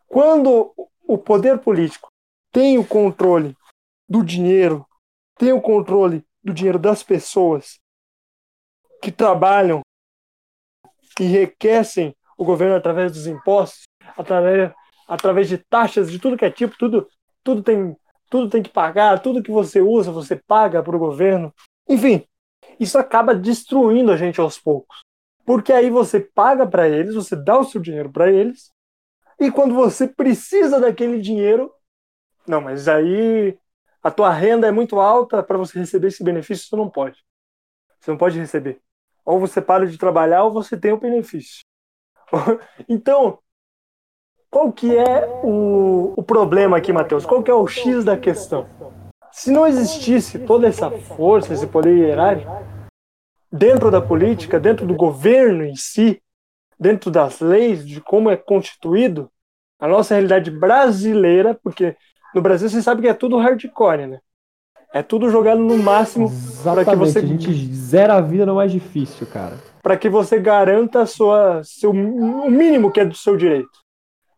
Quando 0.08 0.74
o 1.08 1.20
poder 1.20 1.60
político 1.60 2.08
tem 2.52 2.80
o 2.80 2.88
controle 2.88 3.56
do 4.10 4.26
dinheiro, 4.26 4.88
tem 5.38 5.54
o 5.54 5.62
controle 5.62 6.26
do 6.44 6.52
dinheiro 6.52 6.80
das 6.80 7.04
pessoas 7.04 7.78
que 9.04 9.12
trabalham 9.12 9.82
e 11.20 11.24
enriquecem 11.24 12.16
o 12.36 12.44
governo 12.44 12.76
através 12.76 13.12
dos 13.12 13.28
impostos, 13.28 13.84
através, 14.18 14.74
através 15.08 15.48
de 15.48 15.60
taxas 15.60 16.10
de 16.10 16.18
tudo 16.18 16.38
que 16.38 16.46
é 16.46 16.50
tipo, 16.50 16.76
tudo, 16.76 17.08
tudo, 17.44 17.62
tem, 17.62 17.96
tudo 18.32 18.50
tem 18.50 18.64
que 18.64 18.72
pagar, 18.72 19.22
tudo 19.22 19.44
que 19.44 19.52
você 19.52 19.80
usa, 19.80 20.12
você 20.12 20.42
paga 20.48 20.82
para 20.82 20.96
o 20.96 21.00
governo. 21.00 21.54
Enfim, 21.88 22.28
isso 22.80 22.98
acaba 22.98 23.36
destruindo 23.36 24.12
a 24.12 24.18
gente 24.18 24.42
aos 24.42 24.58
poucos. 24.58 25.06
Porque 25.48 25.72
aí 25.72 25.90
você 25.90 26.20
paga 26.20 26.68
para 26.68 26.90
eles, 26.90 27.16
você 27.16 27.34
dá 27.34 27.58
o 27.58 27.64
seu 27.64 27.80
dinheiro 27.80 28.12
para 28.12 28.30
eles, 28.30 28.70
e 29.40 29.50
quando 29.50 29.74
você 29.74 30.06
precisa 30.06 30.78
daquele 30.78 31.22
dinheiro, 31.22 31.72
não, 32.46 32.60
mas 32.60 32.90
aí 32.90 33.58
a 34.04 34.12
tua 34.12 34.30
renda 34.30 34.68
é 34.68 34.72
muito 34.72 35.00
alta 35.00 35.42
para 35.42 35.58
você 35.58 35.80
receber 35.80 36.10
esse 36.10 36.22
benefício, 36.22 36.68
você 36.68 36.76
não 36.76 36.90
pode. 36.90 37.24
Você 37.98 38.12
não 38.12 38.18
pode 38.18 38.38
receber. 38.38 38.82
Ou 39.24 39.40
você 39.40 39.62
para 39.62 39.88
de 39.88 39.98
trabalhar 39.98 40.44
ou 40.44 40.52
você 40.52 40.76
tem 40.76 40.92
o 40.92 41.00
benefício. 41.00 41.62
então, 42.90 43.40
qual 44.50 44.70
que 44.74 44.98
é 44.98 45.26
o, 45.46 46.14
o 46.18 46.24
problema 46.24 46.76
aqui, 46.76 46.92
Matheus? 46.92 47.26
Qual 47.26 47.42
que 47.42 47.50
é 47.50 47.54
o 47.54 47.68
X 47.68 48.04
da 48.04 48.18
questão? 48.18 48.68
Se 49.32 49.50
não 49.50 49.66
existisse 49.66 50.40
toda 50.40 50.68
essa 50.68 50.92
força, 50.92 51.54
esse 51.54 51.68
poder 51.68 51.96
hierárquico, 51.96 52.52
dentro 53.52 53.90
da 53.90 54.02
política, 54.02 54.60
dentro 54.60 54.86
do 54.86 54.96
governo 54.96 55.64
em 55.64 55.76
si, 55.76 56.22
dentro 56.80 57.10
das 57.10 57.40
leis, 57.40 57.86
de 57.88 58.02
como 58.02 58.30
é 58.30 58.38
constituído, 58.38 59.32
a 59.80 59.88
nossa 59.88 60.16
realidade 60.16 60.52
brasileira, 60.52 61.58
porque 61.64 61.96
no 62.34 62.42
Brasil 62.42 62.70
você 62.70 62.82
sabe 62.82 63.02
que 63.02 63.08
é 63.08 63.14
tudo 63.14 63.38
hardcore, 63.38 64.08
né? 64.08 64.20
É 64.94 65.04
tudo 65.04 65.30
jogado 65.30 65.60
no 65.60 65.78
máximo 65.78 66.32
para 66.64 66.86
que 66.86 66.96
você. 66.96 67.20
A 67.20 67.22
gente 67.22 67.52
zera 67.74 68.16
a 68.16 68.22
vida 68.22 68.46
no 68.46 68.56
mais 68.56 68.72
difícil, 68.72 69.28
cara. 69.28 69.58
Para 69.84 69.98
que 69.98 70.10
você 70.10 70.40
garanta 70.40 71.06
sua, 71.06 71.62
seu, 71.64 71.92
o 71.92 72.50
mínimo 72.50 72.92
que 72.92 73.02
é 73.02 73.06
do 73.06 73.16
seu 73.16 73.36
direito. 73.36 73.80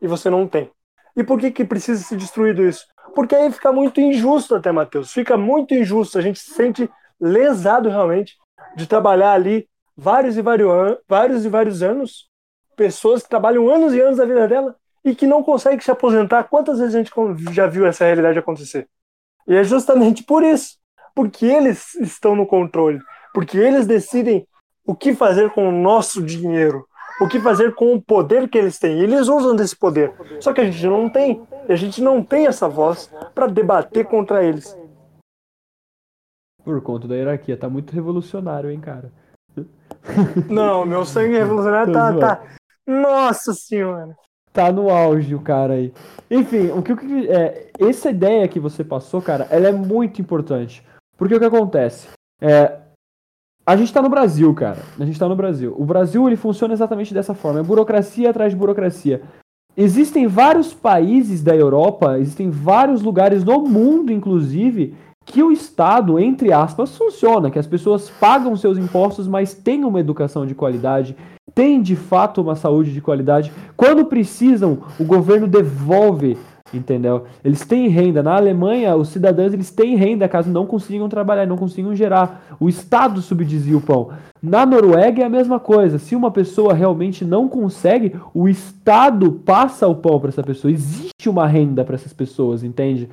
E 0.02 0.08
você 0.08 0.30
não 0.30 0.48
tem. 0.48 0.70
E 1.16 1.24
por 1.24 1.40
que, 1.40 1.52
que 1.52 1.66
precisa 1.66 2.04
ser 2.04 2.18
destruído 2.18 2.64
isso? 2.64 2.86
Porque 3.14 3.36
aí 3.36 3.52
fica 3.52 3.72
muito 3.72 4.00
injusto 4.00 4.56
até, 4.56 4.72
Matheus. 4.72 5.12
Fica 5.12 5.38
muito 5.38 5.74
injusto. 5.74 6.18
A 6.18 6.22
gente 6.22 6.40
se 6.40 6.52
sente 6.52 6.90
lesado 7.20 7.90
realmente 7.90 8.36
de 8.76 8.88
trabalhar 8.88 9.34
ali 9.34 9.68
vários 9.96 10.38
e 10.38 10.42
vários, 10.42 10.70
vários 11.08 11.46
e 11.46 11.50
vários 11.50 11.84
anos, 11.84 12.30
pessoas 12.76 13.24
que 13.24 13.30
trabalham 13.30 13.70
anos 13.70 13.94
e 13.94 14.00
anos 14.00 14.18
da 14.18 14.26
vida 14.26 14.48
dela 14.48 14.76
e 15.04 15.14
que 15.14 15.28
não 15.28 15.44
conseguem 15.44 15.80
se 15.80 15.92
aposentar. 15.92 16.44
Quantas 16.46 16.80
vezes 16.80 16.96
a 16.96 16.98
gente 16.98 17.12
já 17.52 17.68
viu 17.68 17.86
essa 17.86 18.06
realidade 18.06 18.40
acontecer? 18.40 18.88
E 19.48 19.56
é 19.56 19.64
justamente 19.64 20.24
por 20.24 20.44
isso, 20.44 20.78
porque 21.14 21.46
eles 21.46 21.96
estão 21.96 22.36
no 22.36 22.46
controle, 22.46 23.00
porque 23.34 23.58
eles 23.58 23.86
decidem 23.86 24.48
o 24.86 24.96
que 24.96 25.14
fazer 25.14 25.52
com 25.52 25.68
o 25.68 25.72
nosso 25.72 26.22
dinheiro, 26.22 26.86
o 27.22 27.28
que 27.28 27.40
fazer 27.40 27.76
com 27.76 27.94
o 27.94 28.02
poder 28.02 28.48
que 28.48 28.58
eles 28.58 28.80
têm. 28.80 29.00
Eles 29.00 29.28
usam 29.28 29.56
desse 29.56 29.76
poder. 29.76 30.14
Só 30.40 30.54
que 30.54 30.62
a 30.62 30.64
gente 30.64 30.86
não 30.86 31.10
tem. 31.10 31.42
E 31.68 31.74
a 31.74 31.76
gente 31.76 32.02
não 32.02 32.24
tem 32.24 32.48
essa 32.48 32.68
voz 32.68 33.12
para 33.36 33.48
debater 33.48 34.06
contra 34.06 34.44
eles. 34.44 34.76
Por 36.70 36.82
conta 36.82 37.08
da 37.08 37.16
hierarquia. 37.16 37.58
Tá 37.58 37.68
muito 37.68 37.92
revolucionário, 37.92 38.70
hein, 38.70 38.80
cara? 38.80 39.12
Não, 40.48 40.86
meu 40.86 41.04
sangue 41.04 41.36
revolucionário 41.36 41.92
tá, 41.92 42.14
tá. 42.14 42.44
Nossa 42.86 43.56
senhora! 43.56 44.16
Tá 44.54 44.72
no 44.72 44.92
auge 44.92 45.34
o 45.34 45.42
cara 45.42 45.74
aí. 45.74 45.92
Enfim, 46.30 46.70
o 46.70 46.84
que, 46.84 46.94
é, 47.28 47.72
essa 47.80 48.12
ideia 48.12 48.48
que 48.48 48.60
você 48.60 48.84
passou, 48.84 49.20
cara, 49.20 49.48
ela 49.50 49.68
é 49.68 49.72
muito 49.72 50.22
importante. 50.22 50.86
Porque 51.18 51.34
o 51.34 51.40
que 51.40 51.46
acontece? 51.46 52.08
É, 52.40 52.78
a 53.66 53.76
gente 53.76 53.92
tá 53.92 54.04
no 54.04 54.10
Brasil, 54.10 54.54
cara. 54.54 54.84
A 55.00 55.06
gente 55.06 55.18
tá 55.18 55.28
no 55.28 55.36
Brasil. 55.36 55.74
O 55.76 55.86
Brasil 55.86 56.28
ele 56.28 56.36
funciona 56.36 56.76
exatamente 56.76 57.16
dessa 57.16 57.34
forma. 57.34 57.62
É 57.62 57.64
burocracia 57.64 58.30
atrás 58.30 58.52
de 58.52 58.60
burocracia. 58.60 59.24
Existem 59.76 60.28
vários 60.28 60.72
países 60.72 61.42
da 61.42 61.56
Europa, 61.56 62.20
existem 62.20 62.52
vários 62.52 63.02
lugares 63.02 63.44
no 63.44 63.60
mundo, 63.64 64.12
inclusive, 64.12 64.96
que 65.30 65.44
o 65.44 65.52
Estado, 65.52 66.20
entre 66.20 66.52
aspas, 66.52 66.98
funciona, 66.98 67.52
que 67.52 67.60
as 67.60 67.68
pessoas 67.68 68.10
pagam 68.10 68.56
seus 68.56 68.80
impostos, 68.80 69.28
mas 69.28 69.54
têm 69.54 69.86
uma 69.86 70.00
educação 70.00 70.44
de 70.44 70.56
qualidade, 70.56 71.16
têm 71.54 71.84
de 71.84 71.96
fato 71.96 72.42
uma 72.42 72.56
saúde 72.56 72.92
de 72.92 73.00
qualidade. 73.00 73.52
Quando 73.78 74.06
precisam, 74.06 74.80
o 75.00 75.04
governo 75.04 75.48
devolve, 75.48 76.36
entendeu? 76.74 77.26
Eles 77.44 77.64
têm 77.64 77.88
renda. 77.90 78.24
Na 78.24 78.38
Alemanha, 78.38 78.96
os 78.96 79.10
cidadãos 79.10 79.54
eles 79.54 79.70
têm 79.70 79.96
renda 79.96 80.28
caso 80.28 80.50
não 80.50 80.66
consigam 80.66 81.08
trabalhar, 81.08 81.46
não 81.46 81.58
consigam 81.58 81.96
gerar. 81.96 82.58
O 82.60 82.68
Estado 82.68 83.22
subdizia 83.22 83.78
o 83.78 83.82
pão. 83.82 84.10
Na 84.42 84.66
Noruega 84.66 85.22
é 85.22 85.26
a 85.26 85.30
mesma 85.30 85.60
coisa. 85.60 86.00
Se 86.00 86.16
uma 86.16 86.32
pessoa 86.32 86.74
realmente 86.74 87.24
não 87.24 87.48
consegue, 87.48 88.16
o 88.34 88.50
Estado 88.50 89.32
passa 89.32 89.88
o 89.88 89.94
pão 89.94 90.20
para 90.20 90.30
essa 90.30 90.42
pessoa. 90.42 90.72
Existe 90.72 91.30
uma 91.30 91.46
renda 91.46 91.86
para 91.86 91.94
essas 91.94 92.14
pessoas, 92.14 92.64
entende? 92.64 93.08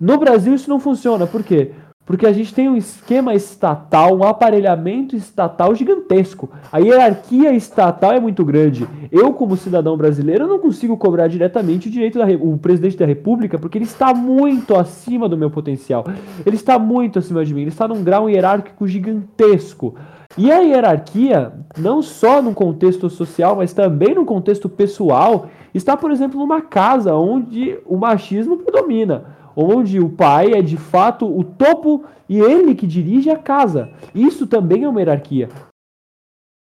No 0.00 0.18
Brasil 0.18 0.54
isso 0.54 0.68
não 0.68 0.80
funciona, 0.80 1.26
por 1.26 1.42
quê? 1.42 1.72
Porque 2.04 2.26
a 2.26 2.32
gente 2.32 2.52
tem 2.52 2.68
um 2.68 2.76
esquema 2.76 3.32
estatal, 3.32 4.16
um 4.16 4.24
aparelhamento 4.24 5.14
estatal 5.14 5.72
gigantesco. 5.74 6.50
A 6.72 6.78
hierarquia 6.78 7.54
estatal 7.54 8.12
é 8.12 8.18
muito 8.18 8.44
grande. 8.44 8.88
Eu, 9.10 9.32
como 9.32 9.56
cidadão 9.56 9.96
brasileiro, 9.96 10.48
não 10.48 10.58
consigo 10.58 10.96
cobrar 10.96 11.28
diretamente 11.28 11.88
o 11.88 11.90
direito 11.90 12.18
da 12.18 12.26
o 12.26 12.58
presidente 12.58 12.96
da 12.96 13.06
República, 13.06 13.56
porque 13.56 13.78
ele 13.78 13.84
está 13.84 14.12
muito 14.12 14.74
acima 14.74 15.28
do 15.28 15.38
meu 15.38 15.48
potencial. 15.48 16.04
Ele 16.44 16.56
está 16.56 16.76
muito 16.76 17.20
acima 17.20 17.44
de 17.44 17.54
mim. 17.54 17.60
Ele 17.60 17.70
está 17.70 17.86
num 17.86 18.02
grau 18.02 18.28
hierárquico 18.28 18.86
gigantesco. 18.88 19.94
E 20.36 20.50
a 20.50 20.58
hierarquia, 20.58 21.52
não 21.78 22.02
só 22.02 22.42
no 22.42 22.52
contexto 22.52 23.08
social, 23.08 23.54
mas 23.54 23.72
também 23.72 24.14
no 24.14 24.24
contexto 24.24 24.68
pessoal, 24.68 25.46
está, 25.72 25.96
por 25.96 26.10
exemplo, 26.10 26.40
numa 26.40 26.62
casa 26.62 27.14
onde 27.14 27.78
o 27.86 27.96
machismo 27.96 28.56
predomina 28.56 29.40
onde 29.56 30.00
o 30.00 30.08
pai 30.08 30.52
é 30.52 30.62
de 30.62 30.76
fato 30.76 31.26
o 31.26 31.44
topo 31.44 32.04
e 32.28 32.40
ele 32.40 32.74
que 32.74 32.86
dirige 32.86 33.30
a 33.30 33.38
casa. 33.38 33.90
Isso 34.14 34.46
também 34.46 34.84
é 34.84 34.88
uma 34.88 35.00
hierarquia. 35.00 35.48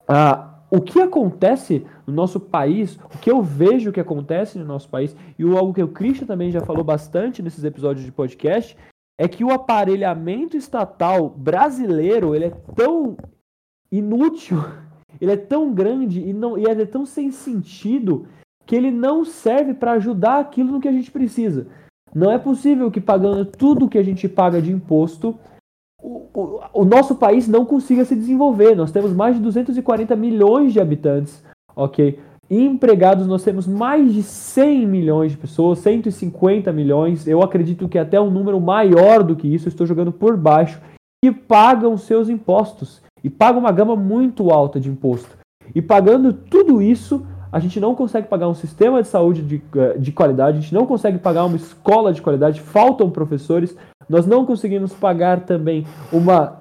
Ah, 0.08 0.50
o 0.70 0.80
que 0.80 1.00
acontece 1.00 1.84
no 2.06 2.14
nosso 2.14 2.38
país, 2.38 2.96
o 2.96 3.18
que 3.18 3.30
eu 3.30 3.42
vejo 3.42 3.92
que 3.92 4.00
acontece 4.00 4.58
no 4.58 4.64
nosso 4.64 4.88
país, 4.88 5.16
e 5.38 5.42
algo 5.42 5.74
que 5.74 5.82
o 5.82 5.88
Christian 5.88 6.26
também 6.26 6.50
já 6.50 6.60
falou 6.60 6.84
bastante 6.84 7.42
nesses 7.42 7.64
episódios 7.64 8.04
de 8.04 8.12
podcast, 8.12 8.76
é 9.18 9.28
que 9.28 9.44
o 9.44 9.50
aparelhamento 9.50 10.56
estatal 10.56 11.28
brasileiro 11.28 12.34
ele 12.34 12.46
é 12.46 12.50
tão 12.74 13.16
inútil, 13.90 14.58
ele 15.20 15.32
é 15.32 15.36
tão 15.36 15.74
grande 15.74 16.20
e, 16.20 16.32
não, 16.32 16.56
e 16.56 16.64
é 16.64 16.86
tão 16.86 17.04
sem 17.04 17.30
sentido 17.30 18.26
que 18.64 18.76
ele 18.76 18.92
não 18.92 19.24
serve 19.24 19.74
para 19.74 19.92
ajudar 19.92 20.38
aquilo 20.38 20.72
no 20.72 20.80
que 20.80 20.88
a 20.88 20.92
gente 20.92 21.10
precisa. 21.10 21.66
Não 22.14 22.30
é 22.30 22.38
possível 22.38 22.90
que 22.90 23.00
pagando 23.00 23.44
tudo 23.44 23.88
que 23.88 23.98
a 23.98 24.02
gente 24.02 24.28
paga 24.28 24.60
de 24.60 24.72
imposto, 24.72 25.38
o, 26.02 26.26
o, 26.34 26.60
o, 26.74 26.84
nosso 26.84 27.14
país 27.14 27.46
não 27.46 27.64
consiga 27.64 28.04
se 28.04 28.16
desenvolver. 28.16 28.74
Nós 28.74 28.90
temos 28.90 29.12
mais 29.12 29.36
de 29.36 29.42
240 29.42 30.16
milhões 30.16 30.72
de 30.72 30.80
habitantes, 30.80 31.44
ok? 31.76 32.18
E 32.48 32.64
empregados 32.64 33.28
nós 33.28 33.44
temos 33.44 33.66
mais 33.66 34.12
de 34.12 34.22
100 34.22 34.86
milhões 34.86 35.32
de 35.32 35.38
pessoas, 35.38 35.78
150 35.78 36.72
milhões. 36.72 37.28
Eu 37.28 37.42
acredito 37.42 37.88
que 37.88 37.98
até 37.98 38.20
um 38.20 38.30
número 38.30 38.60
maior 38.60 39.22
do 39.22 39.36
que 39.36 39.46
isso, 39.46 39.68
estou 39.68 39.86
jogando 39.86 40.10
por 40.10 40.36
baixo, 40.36 40.80
que 41.22 41.30
pagam 41.30 41.96
seus 41.96 42.28
impostos 42.28 43.02
e 43.22 43.30
pagam 43.30 43.60
uma 43.60 43.70
gama 43.70 43.94
muito 43.94 44.50
alta 44.50 44.80
de 44.80 44.88
imposto. 44.88 45.38
E 45.74 45.80
pagando 45.80 46.32
tudo 46.32 46.82
isso, 46.82 47.24
a 47.52 47.58
gente 47.58 47.80
não 47.80 47.94
consegue 47.94 48.28
pagar 48.28 48.48
um 48.48 48.54
sistema 48.54 49.02
de 49.02 49.08
saúde 49.08 49.42
de, 49.42 49.62
eh, 49.76 49.98
de 49.98 50.12
qualidade, 50.12 50.58
a 50.58 50.60
gente 50.60 50.74
não 50.74 50.86
consegue 50.86 51.18
pagar 51.18 51.44
uma 51.44 51.56
escola 51.56 52.12
de 52.12 52.22
qualidade, 52.22 52.60
faltam 52.60 53.10
professores, 53.10 53.76
nós 54.08 54.26
não 54.26 54.46
conseguimos 54.46 54.92
pagar 54.92 55.40
também 55.40 55.86
uma 56.12 56.60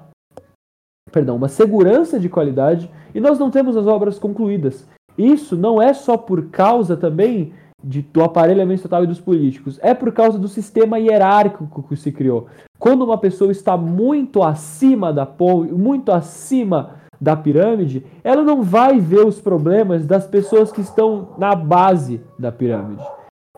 perdão, 1.10 1.36
uma 1.36 1.48
segurança 1.48 2.18
de 2.18 2.28
qualidade 2.28 2.90
e 3.14 3.20
nós 3.20 3.38
não 3.38 3.50
temos 3.50 3.76
as 3.76 3.86
obras 3.86 4.18
concluídas. 4.18 4.86
Isso 5.18 5.56
não 5.56 5.82
é 5.82 5.92
só 5.92 6.16
por 6.16 6.50
causa 6.50 6.96
também 6.96 7.52
de, 7.82 8.02
do 8.02 8.22
aparelhamento 8.22 8.80
estatal 8.80 9.04
e 9.04 9.06
dos 9.06 9.20
políticos, 9.20 9.78
é 9.82 9.94
por 9.94 10.12
causa 10.12 10.38
do 10.38 10.48
sistema 10.48 10.98
hierárquico 10.98 11.82
que 11.82 11.96
se 11.96 12.12
criou. 12.12 12.46
Quando 12.78 13.04
uma 13.04 13.18
pessoa 13.18 13.50
está 13.50 13.76
muito 13.76 14.42
acima 14.42 15.12
da 15.12 15.28
muito 15.72 16.12
acima 16.12 16.99
da 17.20 17.36
pirâmide, 17.36 18.04
ela 18.24 18.42
não 18.42 18.62
vai 18.62 18.98
ver 18.98 19.26
os 19.26 19.40
problemas 19.40 20.06
das 20.06 20.26
pessoas 20.26 20.72
que 20.72 20.80
estão 20.80 21.30
na 21.36 21.54
base 21.54 22.20
da 22.38 22.50
pirâmide. 22.50 23.04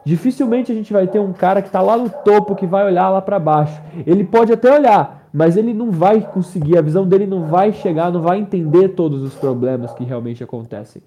Dificilmente 0.05 0.73
a 0.73 0.75
gente 0.75 0.93
vai 0.93 1.07
ter 1.07 1.21
um 1.21 1.33
cara 1.33 1.63
que 1.63 1.69
está 1.69 1.81
lá 1.81 1.97
no 1.97 2.11
topo 2.11 2.57
que 2.57 2.67
vai 2.67 2.85
olhar 2.85 3.09
lá 3.09 3.23
para 3.23 3.39
baixo. 3.39 3.81
Ele 4.05 4.25
pode 4.25 4.53
até 4.53 4.75
olhar, 4.75 5.29
mas 5.33 5.57
ele 5.57 5.73
não 5.73 5.93
vai 5.93 6.21
conseguir, 6.21 6.77
a 6.77 6.83
visão 6.83 7.07
dele 7.07 7.27
não 7.27 7.47
vai 7.47 7.73
chegar, 7.73 8.11
não 8.11 8.21
vai 8.21 8.39
entender 8.39 8.91
todos 8.91 9.23
os 9.23 9.35
problemas 9.35 9.93
que 9.93 10.03
realmente 10.03 10.43
acontecem. 10.43 11.01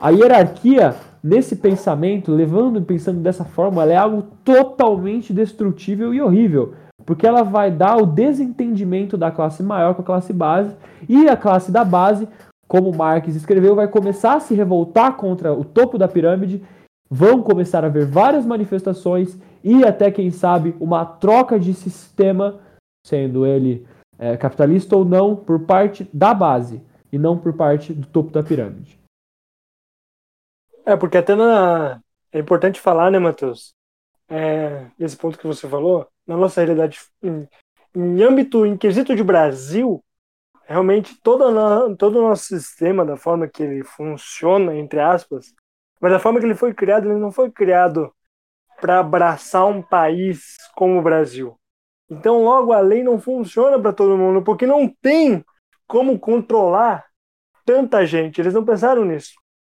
A 0.00 0.10
hierarquia, 0.10 0.94
nesse 1.22 1.56
pensamento, 1.56 2.32
levando 2.32 2.78
e 2.78 2.82
pensando 2.82 3.20
dessa 3.20 3.44
forma, 3.44 3.82
ela 3.82 3.92
é 3.92 3.96
algo 3.96 4.22
totalmente 4.44 5.32
destrutível 5.32 6.14
e 6.14 6.20
horrível, 6.22 6.72
porque 7.08 7.26
ela 7.26 7.42
vai 7.42 7.70
dar 7.70 7.96
o 7.96 8.04
desentendimento 8.04 9.16
da 9.16 9.30
classe 9.30 9.62
maior 9.62 9.94
com 9.94 10.02
a 10.02 10.04
classe 10.04 10.30
base, 10.30 10.76
e 11.08 11.26
a 11.26 11.38
classe 11.38 11.72
da 11.72 11.82
base, 11.82 12.28
como 12.68 12.94
Marx 12.94 13.34
escreveu, 13.34 13.74
vai 13.74 13.88
começar 13.88 14.34
a 14.34 14.40
se 14.40 14.54
revoltar 14.54 15.16
contra 15.16 15.50
o 15.50 15.64
topo 15.64 15.96
da 15.96 16.06
pirâmide, 16.06 16.62
vão 17.08 17.42
começar 17.42 17.82
a 17.82 17.86
haver 17.86 18.04
várias 18.04 18.44
manifestações 18.44 19.38
e 19.64 19.86
até, 19.86 20.10
quem 20.10 20.30
sabe, 20.30 20.76
uma 20.78 21.02
troca 21.06 21.58
de 21.58 21.72
sistema, 21.72 22.60
sendo 23.06 23.46
ele 23.46 23.88
é, 24.18 24.36
capitalista 24.36 24.94
ou 24.94 25.02
não, 25.02 25.34
por 25.34 25.60
parte 25.60 26.06
da 26.12 26.34
base, 26.34 26.78
e 27.10 27.16
não 27.16 27.38
por 27.38 27.54
parte 27.54 27.94
do 27.94 28.06
topo 28.06 28.30
da 28.30 28.42
pirâmide. 28.42 29.00
É, 30.84 30.94
porque 30.94 31.16
até 31.16 31.34
na... 31.34 32.02
é 32.30 32.38
importante 32.38 32.78
falar, 32.78 33.10
né, 33.10 33.18
Matheus? 33.18 33.72
É, 34.28 34.88
esse 35.00 35.16
ponto 35.16 35.38
que 35.38 35.46
você 35.46 35.66
falou, 35.66 36.06
na 36.28 36.36
nossa 36.36 36.60
realidade, 36.60 37.00
em, 37.22 37.48
em 37.96 38.22
âmbito, 38.22 38.64
em 38.66 38.76
quesito 38.76 39.16
de 39.16 39.24
Brasil, 39.24 40.04
realmente 40.66 41.18
todo, 41.22 41.96
todo 41.96 42.18
o 42.18 42.28
nosso 42.28 42.44
sistema, 42.44 43.04
da 43.04 43.16
forma 43.16 43.48
que 43.48 43.62
ele 43.62 43.82
funciona, 43.82 44.76
entre 44.76 45.00
aspas, 45.00 45.54
mas 46.00 46.12
da 46.12 46.18
forma 46.20 46.38
que 46.38 46.46
ele 46.46 46.54
foi 46.54 46.74
criado, 46.74 47.08
ele 47.08 47.18
não 47.18 47.32
foi 47.32 47.50
criado 47.50 48.12
para 48.80 49.00
abraçar 49.00 49.66
um 49.66 49.82
país 49.82 50.56
como 50.76 50.98
o 50.98 51.02
Brasil. 51.02 51.58
Então, 52.08 52.44
logo, 52.44 52.72
a 52.72 52.80
lei 52.80 53.02
não 53.02 53.18
funciona 53.18 53.80
para 53.80 53.92
todo 53.92 54.16
mundo, 54.16 54.42
porque 54.42 54.66
não 54.66 54.88
tem 54.88 55.44
como 55.86 56.18
controlar 56.18 57.06
tanta 57.64 58.06
gente. 58.06 58.40
Eles 58.40 58.54
não 58.54 58.64
pensaram 58.64 59.04
nisso. 59.04 59.32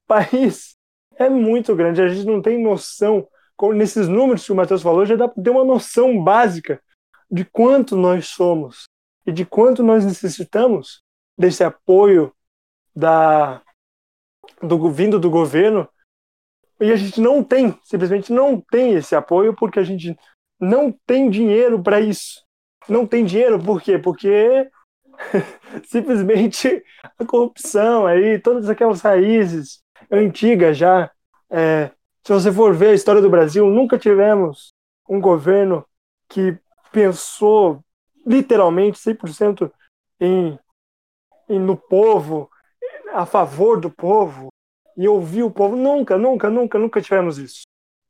O 0.05 0.07
país 0.07 0.75
é 1.15 1.29
muito 1.29 1.75
grande. 1.75 2.01
A 2.01 2.07
gente 2.07 2.25
não 2.25 2.41
tem 2.41 2.61
noção, 2.61 3.27
nesses 3.73 4.07
números 4.07 4.45
que 4.45 4.51
o 4.51 4.55
Matheus 4.55 4.81
falou, 4.81 5.05
já 5.05 5.15
dá 5.15 5.27
para 5.27 5.43
ter 5.43 5.49
uma 5.49 5.63
noção 5.63 6.23
básica 6.23 6.81
de 7.29 7.45
quanto 7.45 7.95
nós 7.95 8.27
somos 8.27 8.85
e 9.25 9.31
de 9.31 9.45
quanto 9.45 9.83
nós 9.83 10.05
necessitamos 10.05 11.01
desse 11.37 11.63
apoio 11.63 12.33
da, 12.95 13.61
do, 14.61 14.89
vindo 14.91 15.19
do 15.19 15.29
governo. 15.29 15.87
E 16.79 16.91
a 16.91 16.95
gente 16.95 17.19
não 17.19 17.43
tem, 17.43 17.77
simplesmente 17.83 18.31
não 18.31 18.59
tem 18.59 18.93
esse 18.93 19.15
apoio 19.15 19.53
porque 19.55 19.79
a 19.79 19.83
gente 19.83 20.17
não 20.59 20.91
tem 21.05 21.29
dinheiro 21.29 21.81
para 21.81 21.99
isso. 21.99 22.43
Não 22.87 23.05
tem 23.05 23.25
dinheiro 23.25 23.61
por 23.61 23.81
quê? 23.81 23.99
Porque 23.99 24.69
simplesmente 25.85 26.83
a 27.17 27.25
corrupção 27.25 28.07
aí, 28.07 28.39
todas 28.39 28.69
aquelas 28.69 29.01
raízes 29.01 29.81
antiga 30.11 30.73
já. 30.73 31.11
É, 31.51 31.91
se 32.29 32.33
você 32.33 32.53
for 32.53 32.75
ver 32.75 32.89
a 32.89 32.93
história 32.93 33.23
do 33.23 33.29
Brasil, 33.29 33.65
nunca 33.65 33.97
tivemos 33.97 34.71
um 35.09 35.19
governo 35.19 35.83
que 36.29 36.55
pensou 36.91 37.83
literalmente 38.23 38.99
100% 38.99 39.71
em, 40.19 40.59
em 41.49 41.59
no 41.59 41.75
povo, 41.75 42.47
a 43.11 43.25
favor 43.25 43.81
do 43.81 43.89
povo 43.89 44.49
e 44.95 45.07
ouvir 45.07 45.41
o 45.41 45.49
povo. 45.49 45.75
Nunca, 45.75 46.19
nunca, 46.19 46.51
nunca, 46.51 46.77
nunca 46.77 47.01
tivemos 47.01 47.39
isso. 47.39 47.63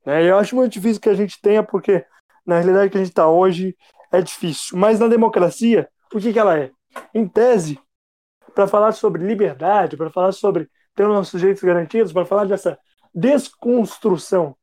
Né? 0.05 0.29
Eu 0.29 0.38
acho 0.38 0.53
muito 0.53 0.73
difícil 0.73 1.01
que 1.01 1.08
a 1.08 1.15
gente 1.15 1.39
tenha, 1.41 1.63
porque 1.63 2.05
na 2.45 2.55
realidade 2.55 2.91
que 2.91 2.97
a 2.97 2.99
gente 2.99 3.12
está 3.12 3.29
hoje 3.29 3.73
é 4.12 4.21
difícil. 4.21 4.77
Mas 4.77 4.99
na 4.99 5.08
democracia, 5.08 5.89
o 6.13 6.19
que, 6.19 6.34
que 6.34 6.39
ela 6.39 6.60
é? 6.60 6.71
Em 7.13 7.25
tese, 7.25 7.79
para 8.53 8.67
falar 8.67 8.91
sobre 8.91 9.25
liberdade, 9.25 9.95
para 9.95 10.10
falar 10.10 10.34
sobre 10.34 10.69
ter 10.93 11.03
os 11.03 11.13
nossos 11.15 11.39
direitos 11.39 11.63
garantidos, 11.63 12.12
para 12.12 12.25
falar 12.25 12.43
dessa 12.43 12.77
desconstrução, 13.19 14.55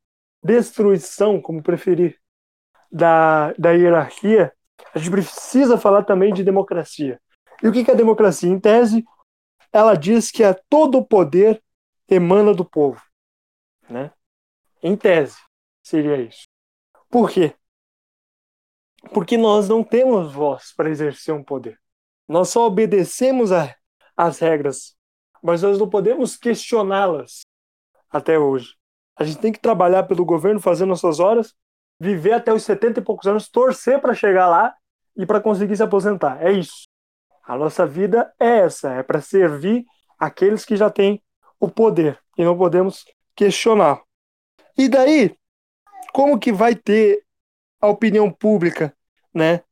destruição, 0.43 1.41
como 1.41 1.63
preferir, 1.63 2.19
da, 2.91 3.53
da 3.55 3.73
hierarquia, 3.73 4.53
a 4.95 4.99
gente 4.99 5.11
precisa 5.11 5.77
falar 5.77 6.05
também 6.05 6.33
de 6.33 6.45
democracia. 6.45 7.21
E 7.63 7.69
o 7.69 7.73
que 7.73 7.91
é 7.91 7.95
a 7.95 7.97
democracia? 7.97 8.49
Em 8.49 8.59
tese, 8.59 9.05
ela 9.73 9.95
diz 9.95 10.31
que 10.31 10.43
é 10.43 10.55
todo 10.69 11.05
poder 11.05 11.63
emana 12.09 12.55
do 12.55 12.65
povo. 12.65 13.03
Né? 13.89 14.13
Em 14.83 14.97
tese, 14.97 15.37
seria 15.83 16.17
isso. 16.17 16.47
Por 17.11 17.31
quê? 17.31 17.55
Porque 19.13 19.37
nós 19.37 19.69
não 19.69 19.83
temos 19.85 20.33
voz 20.33 20.73
para 20.75 20.91
exercer 20.91 21.35
um 21.35 21.43
poder. 21.43 21.79
Nós 22.29 22.49
só 22.49 22.67
obedecemos 22.67 23.51
às 24.17 24.39
regras 24.39 24.97
mas 25.47 25.63
nós 25.63 25.79
não 25.79 25.89
podemos 25.89 26.37
questioná-las 26.37 27.46
até 28.17 28.39
hoje. 28.39 28.75
A 29.19 29.25
gente 29.25 29.39
tem 29.39 29.53
que 29.53 29.61
trabalhar 29.61 30.05
pelo 30.05 30.25
governo, 30.25 30.61
fazer 30.61 30.85
nossas 30.85 31.21
horas, 31.21 31.55
viver 31.99 32.33
até 32.33 32.53
os 32.53 32.63
70 32.63 33.01
e 33.01 33.03
poucos 33.03 33.27
anos, 33.27 33.49
torcer 33.49 34.01
para 34.01 34.15
chegar 34.15 34.49
lá 34.49 34.75
e 35.17 35.25
para 35.25 35.41
conseguir 35.41 35.77
se 35.77 35.83
aposentar. 35.83 36.45
É 36.45 36.53
isso. 36.53 36.87
A 37.45 37.57
nossa 37.57 37.87
vida 37.87 38.33
é 38.39 38.59
essa, 38.59 38.93
é 38.93 39.03
para 39.03 39.21
servir 39.21 39.85
aqueles 40.19 40.65
que 40.65 40.77
já 40.77 40.91
têm 40.91 41.23
o 41.59 41.69
poder 41.69 42.19
e 42.37 42.45
não 42.45 42.57
podemos 42.57 43.05
questionar. 43.35 44.03
E 44.77 44.89
daí, 44.89 45.35
como 46.13 46.39
que 46.39 46.53
vai 46.53 46.75
ter 46.75 47.25
a 47.81 47.89
opinião 47.89 48.31
pública, 48.31 48.95
né? 49.33 49.63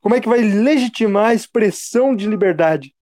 Como 0.00 0.14
é 0.14 0.20
que 0.20 0.28
vai 0.28 0.40
legitimar 0.40 1.26
a 1.26 1.34
expressão 1.34 2.16
de 2.16 2.26
liberdade 2.26 2.94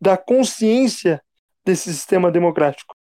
da 0.00 0.16
consciência 0.16 1.22
desse 1.64 1.92
sistema 1.92 2.30
democrático. 2.30 2.96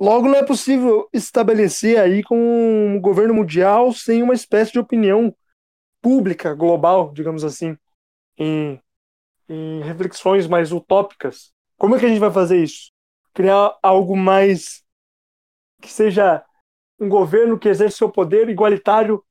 Logo, 0.00 0.28
não 0.28 0.36
é 0.36 0.42
possível 0.42 1.10
estabelecer 1.12 2.00
aí 2.00 2.22
com 2.22 2.34
um 2.34 2.98
governo 2.98 3.34
mundial 3.34 3.92
sem 3.92 4.22
uma 4.22 4.32
espécie 4.32 4.72
de 4.72 4.78
opinião 4.78 5.36
pública, 6.00 6.54
global, 6.54 7.12
digamos 7.12 7.44
assim, 7.44 7.76
em, 8.38 8.80
em 9.46 9.82
reflexões 9.82 10.46
mais 10.46 10.72
utópicas. 10.72 11.52
Como 11.76 11.94
é 11.94 11.98
que 11.98 12.06
a 12.06 12.08
gente 12.08 12.18
vai 12.18 12.32
fazer 12.32 12.62
isso? 12.62 12.90
Criar 13.34 13.78
algo 13.82 14.16
mais 14.16 14.82
que 15.82 15.92
seja 15.92 16.42
um 16.98 17.06
governo 17.08 17.58
que 17.58 17.68
exerce 17.68 17.98
seu 17.98 18.10
poder 18.10 18.48
igualitário 18.48 19.22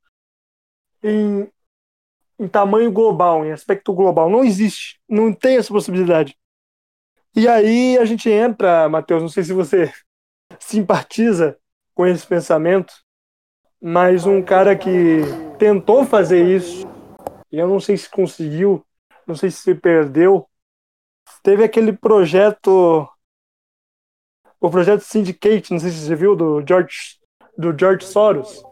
em, 1.02 1.50
em 2.38 2.46
tamanho 2.46 2.92
global, 2.92 3.44
em 3.44 3.50
aspecto 3.50 3.92
global. 3.92 4.30
Não 4.30 4.44
existe, 4.44 5.00
não 5.08 5.32
tem 5.32 5.56
essa 5.56 5.72
possibilidade. 5.72 6.38
E 7.34 7.48
aí 7.48 7.98
a 7.98 8.04
gente 8.04 8.30
entra, 8.30 8.88
Matheus, 8.88 9.20
não 9.20 9.28
sei 9.28 9.42
se 9.42 9.52
você 9.52 9.92
simpatiza 10.60 11.58
com 11.94 12.06
esse 12.06 12.26
pensamento, 12.26 12.94
mas 13.80 14.26
um 14.26 14.42
cara 14.42 14.76
que 14.76 15.20
tentou 15.58 16.04
fazer 16.04 16.44
isso, 16.44 16.86
e 17.50 17.58
eu 17.58 17.66
não 17.66 17.80
sei 17.80 17.96
se 17.96 18.08
conseguiu, 18.08 18.84
não 19.26 19.34
sei 19.34 19.50
se 19.50 19.58
se 19.58 19.74
perdeu, 19.74 20.46
teve 21.42 21.64
aquele 21.64 21.92
projeto, 21.92 23.08
o 24.60 24.70
projeto 24.70 25.00
Syndicate, 25.00 25.72
não 25.72 25.80
sei 25.80 25.90
se 25.90 26.06
você 26.06 26.14
viu, 26.14 26.36
do 26.36 26.62
George, 26.66 27.18
do 27.56 27.76
George 27.76 28.04
Soros. 28.04 28.62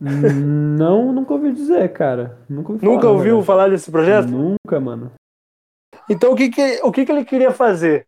Não, 0.00 1.12
nunca 1.12 1.34
ouvi 1.34 1.52
dizer, 1.52 1.92
cara. 1.92 2.38
Nunca, 2.48 2.72
ouvi 2.72 2.84
nunca 2.84 3.02
falar, 3.02 3.12
ouviu 3.12 3.42
falar 3.42 3.68
desse 3.70 3.90
projeto? 3.90 4.28
Nunca, 4.28 4.78
mano. 4.78 5.12
Então 6.08 6.32
o 6.32 6.36
que, 6.36 6.48
que, 6.50 6.80
o 6.82 6.92
que, 6.92 7.04
que 7.04 7.12
ele 7.12 7.24
queria 7.24 7.50
fazer? 7.50 8.06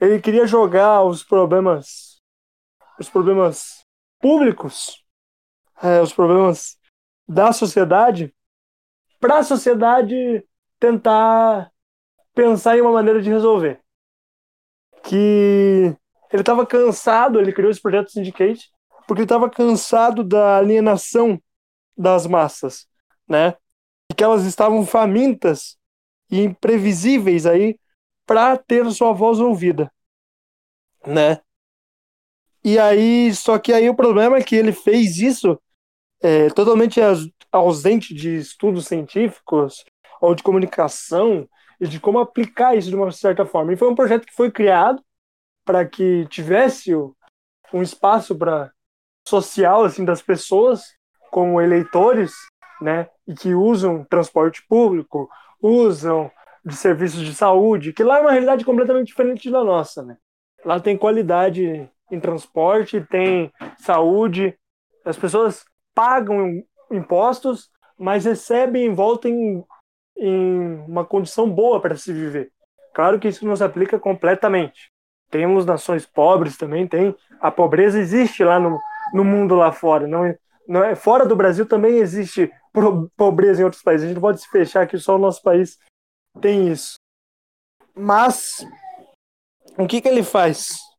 Ele 0.00 0.20
queria 0.20 0.46
jogar 0.46 1.02
os 1.02 1.22
problemas, 1.22 2.11
os 2.98 3.08
problemas 3.08 3.84
públicos, 4.20 5.04
é, 5.82 6.00
os 6.00 6.12
problemas 6.12 6.78
da 7.26 7.52
sociedade, 7.52 8.34
para 9.20 9.38
a 9.38 9.42
sociedade 9.42 10.44
tentar 10.78 11.70
pensar 12.34 12.76
em 12.76 12.80
uma 12.80 12.92
maneira 12.92 13.20
de 13.22 13.30
resolver. 13.30 13.80
Que 15.02 15.96
ele 16.32 16.42
estava 16.42 16.66
cansado, 16.66 17.40
ele 17.40 17.52
criou 17.52 17.70
esse 17.70 17.80
projeto 17.80 18.10
Syndicate, 18.10 18.70
porque 19.06 19.20
ele 19.20 19.24
estava 19.24 19.50
cansado 19.50 20.24
da 20.24 20.56
alienação 20.56 21.40
das 21.96 22.26
massas, 22.26 22.86
né? 23.28 23.54
E 24.10 24.14
que 24.14 24.24
elas 24.24 24.44
estavam 24.44 24.84
famintas 24.86 25.76
e 26.30 26.40
imprevisíveis 26.40 27.46
aí 27.46 27.78
para 28.26 28.56
ter 28.56 28.90
sua 28.90 29.12
voz 29.12 29.38
ouvida, 29.38 29.92
né? 31.06 31.40
E 32.64 32.78
aí, 32.78 33.34
só 33.34 33.58
que 33.58 33.72
aí 33.72 33.88
o 33.88 33.94
problema 33.94 34.36
é 34.36 34.42
que 34.42 34.54
ele 34.54 34.72
fez 34.72 35.18
isso 35.18 35.60
é, 36.22 36.48
totalmente 36.50 37.00
ausente 37.50 38.14
de 38.14 38.36
estudos 38.36 38.86
científicos 38.86 39.84
ou 40.20 40.34
de 40.34 40.42
comunicação 40.42 41.48
e 41.80 41.88
de 41.88 41.98
como 41.98 42.20
aplicar 42.20 42.76
isso 42.76 42.88
de 42.88 42.94
uma 42.94 43.10
certa 43.10 43.44
forma. 43.44 43.72
E 43.72 43.76
foi 43.76 43.88
um 43.88 43.94
projeto 43.94 44.26
que 44.26 44.34
foi 44.34 44.50
criado 44.50 45.02
para 45.64 45.84
que 45.84 46.26
tivesse 46.28 46.94
um 46.94 47.82
espaço 47.82 48.36
para 48.36 48.70
social 49.26 49.84
assim 49.84 50.04
das 50.04 50.22
pessoas 50.22 50.82
como 51.30 51.60
eleitores, 51.60 52.32
né, 52.80 53.08
e 53.26 53.34
que 53.34 53.54
usam 53.54 54.04
transporte 54.04 54.62
público, 54.68 55.30
usam 55.62 56.30
de 56.64 56.76
serviços 56.76 57.20
de 57.20 57.34
saúde, 57.34 57.92
que 57.92 58.04
lá 58.04 58.18
é 58.18 58.20
uma 58.20 58.32
realidade 58.32 58.64
completamente 58.64 59.06
diferente 59.06 59.50
da 59.50 59.64
nossa, 59.64 60.02
né? 60.02 60.16
Lá 60.64 60.78
tem 60.78 60.96
qualidade 60.96 61.88
em 62.12 62.20
transporte, 62.20 63.00
tem 63.10 63.50
saúde, 63.78 64.56
as 65.04 65.16
pessoas 65.16 65.64
pagam 65.94 66.62
impostos, 66.90 67.70
mas 67.98 68.26
recebem 68.26 68.86
em 68.86 68.94
volta 68.94 69.28
em, 69.28 69.64
em 70.16 70.74
uma 70.86 71.04
condição 71.04 71.50
boa 71.50 71.80
para 71.80 71.96
se 71.96 72.12
viver. 72.12 72.52
Claro 72.92 73.18
que 73.18 73.28
isso 73.28 73.46
não 73.46 73.56
se 73.56 73.64
aplica 73.64 73.98
completamente. 73.98 74.92
Temos 75.30 75.64
nações 75.64 76.04
pobres 76.04 76.58
também, 76.58 76.86
tem. 76.86 77.16
A 77.40 77.50
pobreza 77.50 77.98
existe 77.98 78.44
lá 78.44 78.60
no, 78.60 78.78
no 79.14 79.24
mundo 79.24 79.54
lá 79.54 79.72
fora. 79.72 80.06
Não, 80.06 80.34
não 80.68 80.84
é, 80.84 80.94
fora 80.94 81.24
do 81.26 81.34
Brasil 81.34 81.64
também 81.64 81.96
existe 81.96 82.52
pobreza 83.16 83.62
em 83.62 83.64
outros 83.64 83.82
países. 83.82 84.04
A 84.04 84.08
gente 84.08 84.16
não 84.16 84.22
pode 84.22 84.42
se 84.42 84.48
fechar 84.48 84.86
que 84.86 84.98
só 84.98 85.16
o 85.16 85.18
nosso 85.18 85.42
país 85.42 85.78
tem 86.40 86.70
isso. 86.70 86.96
Mas 87.94 88.66
o 89.78 89.86
que 89.86 90.02
que 90.02 90.08
ele 90.08 90.22
faz? 90.22 90.91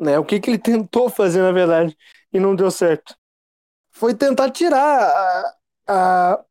Né? 0.00 0.18
O 0.18 0.24
que 0.24 0.40
que 0.40 0.50
ele 0.50 0.58
tentou 0.58 1.10
fazer 1.10 1.42
na 1.42 1.52
verdade 1.52 1.96
e 2.32 2.40
não 2.40 2.56
deu 2.56 2.70
certo? 2.70 3.14
Foi 3.90 4.14
tentar 4.14 4.50
tirar 4.50 5.02
a, 5.02 5.54
a, 5.86 6.44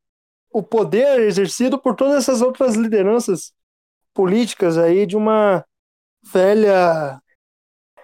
o 0.52 0.62
poder 0.62 1.22
exercido 1.22 1.80
por 1.80 1.96
todas 1.96 2.16
essas 2.16 2.42
outras 2.42 2.76
lideranças 2.76 3.52
políticas 4.14 4.78
aí 4.78 5.06
de 5.06 5.18
uma 5.18 5.66
velha 6.22 7.20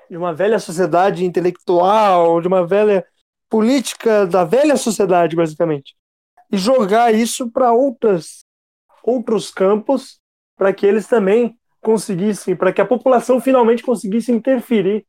de 0.10 0.15
uma 0.15 0.34
velha 0.34 0.60
sociedade 0.60 1.25
intelectual, 1.25 2.39
de 2.39 2.47
uma 2.47 2.65
velha 2.65 3.05
política 3.49 4.25
da 4.27 4.43
velha 4.43 4.77
sociedade, 4.77 5.36
basicamente. 5.36 5.95
E 6.51 6.58
jogar 6.58 7.13
isso 7.13 7.51
para 7.51 7.73
outras 7.73 8.45
outros 9.03 9.51
campos 9.51 10.19
para 10.55 10.73
que 10.73 10.86
eles 10.86 11.08
também 11.08 11.58
conseguissem, 11.81 12.55
para 12.55 12.73
que 12.73 12.81
a 12.81 12.86
população 12.86 13.39
finalmente 13.39 13.84
conseguisse 13.84 14.31
interferir 14.31 15.05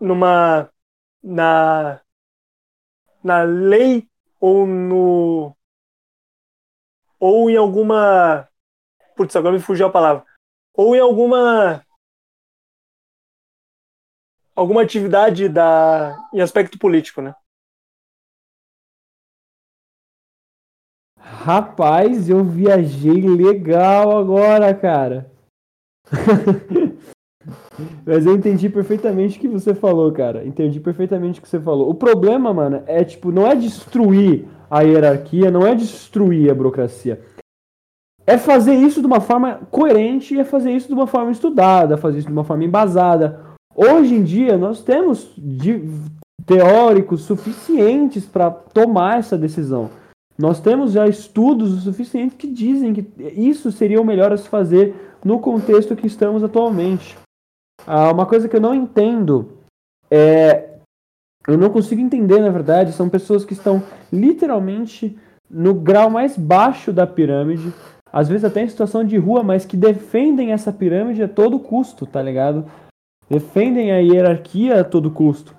numa 0.00 0.70
na 1.22 2.00
na 3.22 3.42
lei 3.42 4.08
ou 4.40 4.66
no 4.66 5.56
ou 7.18 7.50
em 7.50 7.56
alguma 7.56 8.48
putz, 9.18 9.34
agora 9.34 9.54
me 9.54 9.60
fugiu 9.60 9.86
a 9.86 9.90
palavra. 9.90 10.24
Ou 10.72 10.94
em 10.94 11.00
alguma 11.00 11.84
alguma 14.54 14.82
atividade 14.82 15.48
da, 15.48 16.16
em 16.32 16.40
aspecto 16.40 16.78
político, 16.78 17.20
né? 17.20 17.34
Rapaz, 21.20 22.28
eu 22.28 22.44
viajei 22.44 23.22
legal 23.22 24.16
agora, 24.16 24.74
cara. 24.74 25.30
Mas 28.04 28.26
eu 28.26 28.34
entendi 28.34 28.68
perfeitamente 28.68 29.38
o 29.38 29.40
que 29.40 29.48
você 29.48 29.74
falou, 29.74 30.10
cara. 30.12 30.44
Entendi 30.44 30.80
perfeitamente 30.80 31.40
o 31.40 31.42
que 31.42 31.48
você 31.48 31.60
falou. 31.60 31.88
O 31.90 31.94
problema, 31.94 32.52
mano, 32.52 32.82
é 32.86 33.04
tipo, 33.04 33.30
não 33.30 33.46
é 33.46 33.54
destruir 33.54 34.46
a 34.70 34.82
hierarquia, 34.82 35.50
não 35.50 35.66
é 35.66 35.74
destruir 35.74 36.50
a 36.50 36.54
burocracia. 36.54 37.20
É 38.26 38.36
fazer 38.36 38.74
isso 38.74 39.00
de 39.00 39.06
uma 39.06 39.20
forma 39.20 39.60
coerente 39.70 40.38
é 40.38 40.44
fazer 40.44 40.70
isso 40.72 40.88
de 40.88 40.94
uma 40.94 41.06
forma 41.06 41.30
estudada, 41.30 41.96
fazer 41.96 42.18
isso 42.18 42.26
de 42.26 42.32
uma 42.32 42.44
forma 42.44 42.64
embasada. 42.64 43.40
Hoje 43.74 44.14
em 44.14 44.22
dia, 44.22 44.58
nós 44.58 44.82
temos 44.82 45.34
teóricos 46.44 47.22
suficientes 47.22 48.26
para 48.26 48.50
tomar 48.50 49.18
essa 49.18 49.38
decisão. 49.38 49.88
Nós 50.36 50.60
temos 50.60 50.92
já 50.92 51.08
estudos 51.08 51.72
o 51.72 51.80
suficiente 51.80 52.36
que 52.36 52.46
dizem 52.46 52.92
que 52.92 53.06
isso 53.34 53.72
seria 53.72 54.00
o 54.00 54.04
melhor 54.04 54.32
a 54.32 54.36
se 54.36 54.48
fazer 54.48 54.94
no 55.24 55.40
contexto 55.40 55.96
que 55.96 56.06
estamos 56.06 56.44
atualmente. 56.44 57.16
Ah, 57.86 58.10
uma 58.12 58.26
coisa 58.26 58.48
que 58.48 58.56
eu 58.56 58.60
não 58.60 58.74
entendo 58.74 59.58
é. 60.10 60.64
Eu 61.46 61.56
não 61.56 61.70
consigo 61.70 62.00
entender, 62.00 62.40
na 62.40 62.50
verdade, 62.50 62.92
são 62.92 63.08
pessoas 63.08 63.42
que 63.42 63.54
estão 63.54 63.82
literalmente 64.12 65.18
no 65.48 65.72
grau 65.72 66.10
mais 66.10 66.36
baixo 66.36 66.92
da 66.92 67.06
pirâmide, 67.06 67.72
às 68.12 68.28
vezes 68.28 68.44
até 68.44 68.62
em 68.62 68.68
situação 68.68 69.02
de 69.02 69.16
rua, 69.16 69.42
mas 69.42 69.64
que 69.64 69.74
defendem 69.74 70.52
essa 70.52 70.70
pirâmide 70.70 71.22
a 71.22 71.28
todo 71.28 71.58
custo, 71.58 72.04
tá 72.04 72.20
ligado? 72.20 72.66
defendem 73.28 73.92
a 73.92 73.98
hierarquia 73.98 74.80
a 74.80 74.84
todo 74.84 75.10
custo. 75.10 75.54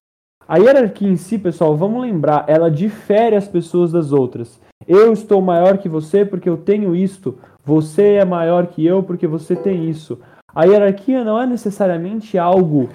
A 0.47 0.57
hierarquia 0.57 1.07
em 1.07 1.15
si, 1.15 1.37
pessoal, 1.37 1.77
vamos 1.77 2.01
lembrar, 2.01 2.45
ela 2.47 2.71
difere 2.71 3.35
as 3.35 3.47
pessoas 3.47 3.91
das 3.91 4.11
outras. 4.11 4.59
Eu 4.87 5.13
estou 5.13 5.41
maior 5.41 5.77
que 5.77 5.87
você 5.87 6.25
porque 6.25 6.49
eu 6.49 6.57
tenho 6.57 6.95
isto. 6.95 7.37
Você 7.63 8.13
é 8.13 8.25
maior 8.25 8.65
que 8.67 8.83
eu 8.83 9.03
porque 9.03 9.27
você 9.27 9.55
tem 9.55 9.87
isso. 9.87 10.19
A 10.59 10.65
hierarquia 10.65 11.23
não 11.23 11.41
é 11.41 11.45
necessariamente 11.45 12.37
algo 12.37 12.89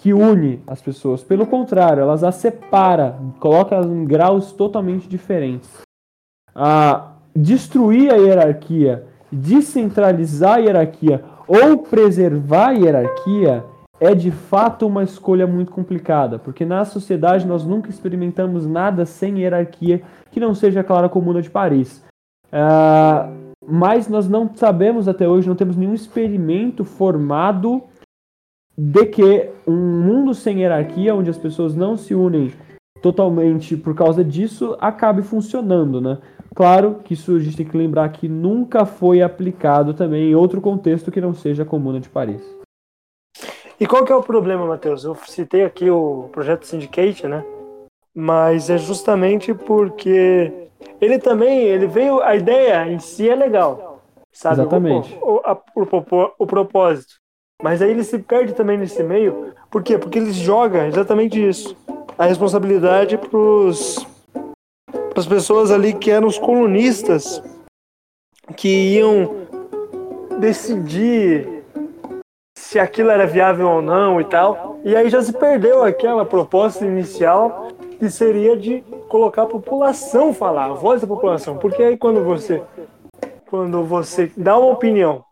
que 0.00 0.14
une 0.14 0.62
as 0.64 0.80
pessoas. 0.80 1.24
Pelo 1.24 1.44
contrário, 1.44 2.02
elas 2.02 2.22
as 2.22 2.36
separa, 2.36 3.18
coloca 3.40 3.74
elas 3.74 3.90
em 3.90 4.04
graus 4.04 4.52
totalmente 4.52 5.08
diferentes. 5.08 5.80
Ah, 6.54 7.14
destruir 7.34 8.12
a 8.12 8.16
hierarquia, 8.16 9.08
descentralizar 9.32 10.58
a 10.58 10.58
hierarquia 10.58 11.24
ou 11.48 11.78
preservar 11.78 12.68
a 12.68 12.72
hierarquia 12.74 13.64
é 13.98 14.14
de 14.14 14.30
fato 14.30 14.86
uma 14.86 15.02
escolha 15.02 15.48
muito 15.48 15.72
complicada, 15.72 16.38
porque 16.38 16.64
na 16.64 16.84
sociedade 16.84 17.44
nós 17.44 17.64
nunca 17.64 17.90
experimentamos 17.90 18.68
nada 18.68 19.04
sem 19.04 19.40
hierarquia 19.40 20.00
que 20.30 20.38
não 20.38 20.54
seja 20.54 20.78
a 20.78 20.84
Clara 20.84 21.08
Comuna 21.08 21.42
de 21.42 21.50
Paris. 21.50 22.04
Uh, 22.52 23.49
mas 23.70 24.08
nós 24.08 24.28
não 24.28 24.54
sabemos 24.54 25.06
até 25.06 25.28
hoje, 25.28 25.48
não 25.48 25.54
temos 25.54 25.76
nenhum 25.76 25.94
experimento 25.94 26.84
formado 26.84 27.82
de 28.76 29.06
que 29.06 29.50
um 29.66 30.02
mundo 30.02 30.34
sem 30.34 30.60
hierarquia, 30.60 31.14
onde 31.14 31.30
as 31.30 31.38
pessoas 31.38 31.74
não 31.74 31.96
se 31.96 32.14
unem 32.14 32.52
totalmente 33.02 33.76
por 33.76 33.94
causa 33.94 34.24
disso, 34.24 34.76
acabe 34.80 35.22
funcionando, 35.22 36.00
né? 36.00 36.18
Claro 36.54 36.96
que 37.04 37.14
isso 37.14 37.36
a 37.36 37.38
gente 37.38 37.56
tem 37.56 37.66
que 37.66 37.76
lembrar 37.76 38.08
que 38.10 38.28
nunca 38.28 38.84
foi 38.84 39.22
aplicado 39.22 39.94
também 39.94 40.30
em 40.30 40.34
outro 40.34 40.60
contexto 40.60 41.10
que 41.10 41.20
não 41.20 41.32
seja 41.32 41.62
a 41.62 41.66
Comuna 41.66 42.00
de 42.00 42.08
Paris. 42.08 42.42
E 43.78 43.86
qual 43.86 44.04
que 44.04 44.12
é 44.12 44.16
o 44.16 44.22
problema, 44.22 44.66
Matheus? 44.66 45.04
Eu 45.04 45.14
citei 45.14 45.64
aqui 45.64 45.88
o 45.88 46.28
projeto 46.32 46.66
Syndicate, 46.66 47.26
né? 47.26 47.44
Mas 48.14 48.68
é 48.68 48.76
justamente 48.76 49.54
porque 49.54 50.68
ele 51.00 51.18
também, 51.18 51.60
ele 51.60 51.86
veio, 51.86 52.20
a 52.20 52.36
ideia 52.36 52.86
em 52.86 52.98
si 52.98 53.28
é 53.28 53.34
legal, 53.34 54.02
sabe? 54.32 54.60
Exatamente. 54.60 55.18
O, 55.22 55.34
o, 55.34 55.40
a, 55.44 55.58
o, 55.74 56.32
o 56.38 56.46
propósito. 56.46 57.14
Mas 57.62 57.82
aí 57.82 57.90
ele 57.90 58.04
se 58.04 58.18
perde 58.18 58.54
também 58.54 58.78
nesse 58.78 59.02
meio. 59.02 59.52
Por 59.70 59.82
quê? 59.82 59.98
Porque 59.98 60.18
ele 60.18 60.32
joga 60.32 60.86
exatamente 60.86 61.46
isso. 61.46 61.76
A 62.16 62.24
responsabilidade 62.24 63.18
para 63.18 63.38
as 65.16 65.26
pessoas 65.26 65.70
ali 65.70 65.92
que 65.92 66.10
eram 66.10 66.26
os 66.26 66.38
colunistas 66.38 67.42
que 68.56 68.96
iam 68.96 69.46
decidir 70.38 71.64
se 72.56 72.78
aquilo 72.78 73.10
era 73.10 73.26
viável 73.26 73.68
ou 73.68 73.82
não 73.82 74.20
e 74.20 74.24
tal. 74.24 74.80
E 74.84 74.96
aí 74.96 75.10
já 75.10 75.20
se 75.22 75.32
perdeu 75.32 75.82
aquela 75.82 76.24
proposta 76.24 76.86
inicial 76.86 77.68
que 78.00 78.10
seria 78.10 78.56
de 78.56 78.80
colocar 79.08 79.42
a 79.42 79.46
população 79.46 80.32
falar, 80.34 80.64
a 80.64 80.72
voz 80.72 81.02
da 81.02 81.06
população. 81.06 81.58
Porque 81.58 81.82
aí 81.82 81.96
quando 81.96 82.24
você 82.24 82.64
quando 83.46 83.84
você 83.84 84.32
dá 84.36 84.58
uma 84.58 84.70
opinião 84.70 85.24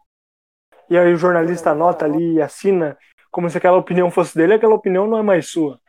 e 0.90 0.98
aí 0.98 1.12
o 1.12 1.16
jornalista 1.16 1.70
anota 1.70 2.04
ali 2.04 2.34
e 2.34 2.42
assina 2.42 2.96
como 3.30 3.48
se 3.48 3.58
aquela 3.58 3.76
opinião 3.76 4.10
fosse 4.10 4.36
dele, 4.36 4.54
aquela 4.54 4.74
opinião 4.74 5.06
não 5.06 5.18
é 5.18 5.22
mais 5.22 5.48
sua. 5.48 5.80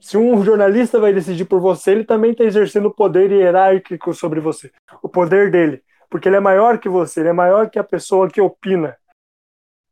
Se 0.00 0.18
um 0.18 0.44
jornalista 0.44 1.00
vai 1.00 1.12
decidir 1.12 1.44
por 1.44 1.60
você, 1.60 1.92
ele 1.92 2.04
também 2.04 2.32
está 2.32 2.44
exercendo 2.44 2.86
o 2.86 2.94
poder 2.94 3.30
hierárquico 3.30 4.12
sobre 4.12 4.40
você. 4.40 4.70
O 5.02 5.08
poder 5.08 5.50
dele. 5.50 5.82
Porque 6.10 6.28
ele 6.28 6.36
é 6.36 6.40
maior 6.40 6.78
que 6.78 6.88
você, 6.88 7.20
ele 7.20 7.30
é 7.30 7.32
maior 7.32 7.70
que 7.70 7.78
a 7.78 7.84
pessoa 7.84 8.28
que 8.28 8.40
opina 8.40 8.96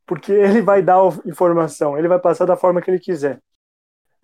porque 0.07 0.31
ele 0.31 0.61
vai 0.61 0.81
dar 0.81 0.99
informação, 1.25 1.97
ele 1.97 2.07
vai 2.07 2.17
passar 2.17 2.45
da 2.45 2.55
forma 2.55 2.81
que 2.81 2.89
ele 2.89 2.99
quiser. 2.99 3.39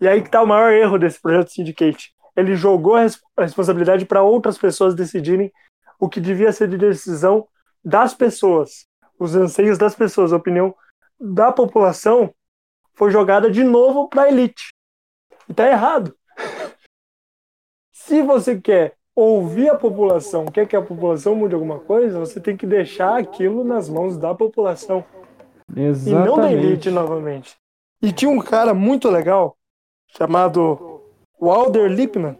E 0.04 0.08
aí 0.08 0.20
que 0.20 0.28
está 0.28 0.42
o 0.42 0.46
maior 0.46 0.70
erro 0.70 0.98
desse 0.98 1.18
projeto 1.18 1.50
Syndicate. 1.50 2.14
Ele 2.36 2.54
jogou 2.54 2.94
a 2.94 3.08
responsabilidade 3.38 4.04
para 4.04 4.22
outras 4.22 4.58
pessoas 4.58 4.94
decidirem 4.94 5.50
o 5.98 6.10
que 6.10 6.20
devia 6.20 6.52
ser 6.52 6.68
de 6.68 6.76
decisão 6.76 7.48
das 7.82 8.12
pessoas, 8.12 8.86
os 9.18 9.34
anseios 9.34 9.78
das 9.78 9.94
pessoas, 9.94 10.30
a 10.30 10.36
opinião 10.36 10.74
da 11.18 11.50
população 11.50 12.34
foi 12.92 13.10
jogada 13.10 13.50
de 13.50 13.64
novo 13.64 14.06
para 14.06 14.24
a 14.24 14.28
elite. 14.28 14.74
E 15.48 15.54
tá 15.54 15.70
errado. 15.70 16.14
Se 17.90 18.20
você 18.20 18.60
quer 18.60 18.96
ouvir 19.16 19.70
a 19.70 19.74
população, 19.74 20.44
quer 20.44 20.68
que 20.68 20.76
a 20.76 20.82
população 20.82 21.34
mude 21.34 21.54
alguma 21.54 21.80
coisa, 21.80 22.18
você 22.18 22.38
tem 22.38 22.58
que 22.58 22.66
deixar 22.66 23.18
aquilo 23.18 23.64
nas 23.64 23.88
mãos 23.88 24.18
da 24.18 24.34
população. 24.34 25.02
Exatamente. 25.74 26.10
E 26.10 26.28
não 26.28 26.36
da 26.36 26.52
elite 26.52 26.90
novamente. 26.90 27.56
E 28.02 28.12
tinha 28.12 28.30
um 28.30 28.38
cara 28.38 28.74
muito 28.74 29.08
legal 29.08 29.56
chamado 30.16 31.00
Walter 31.40 31.88
Lippmann, 31.88 32.36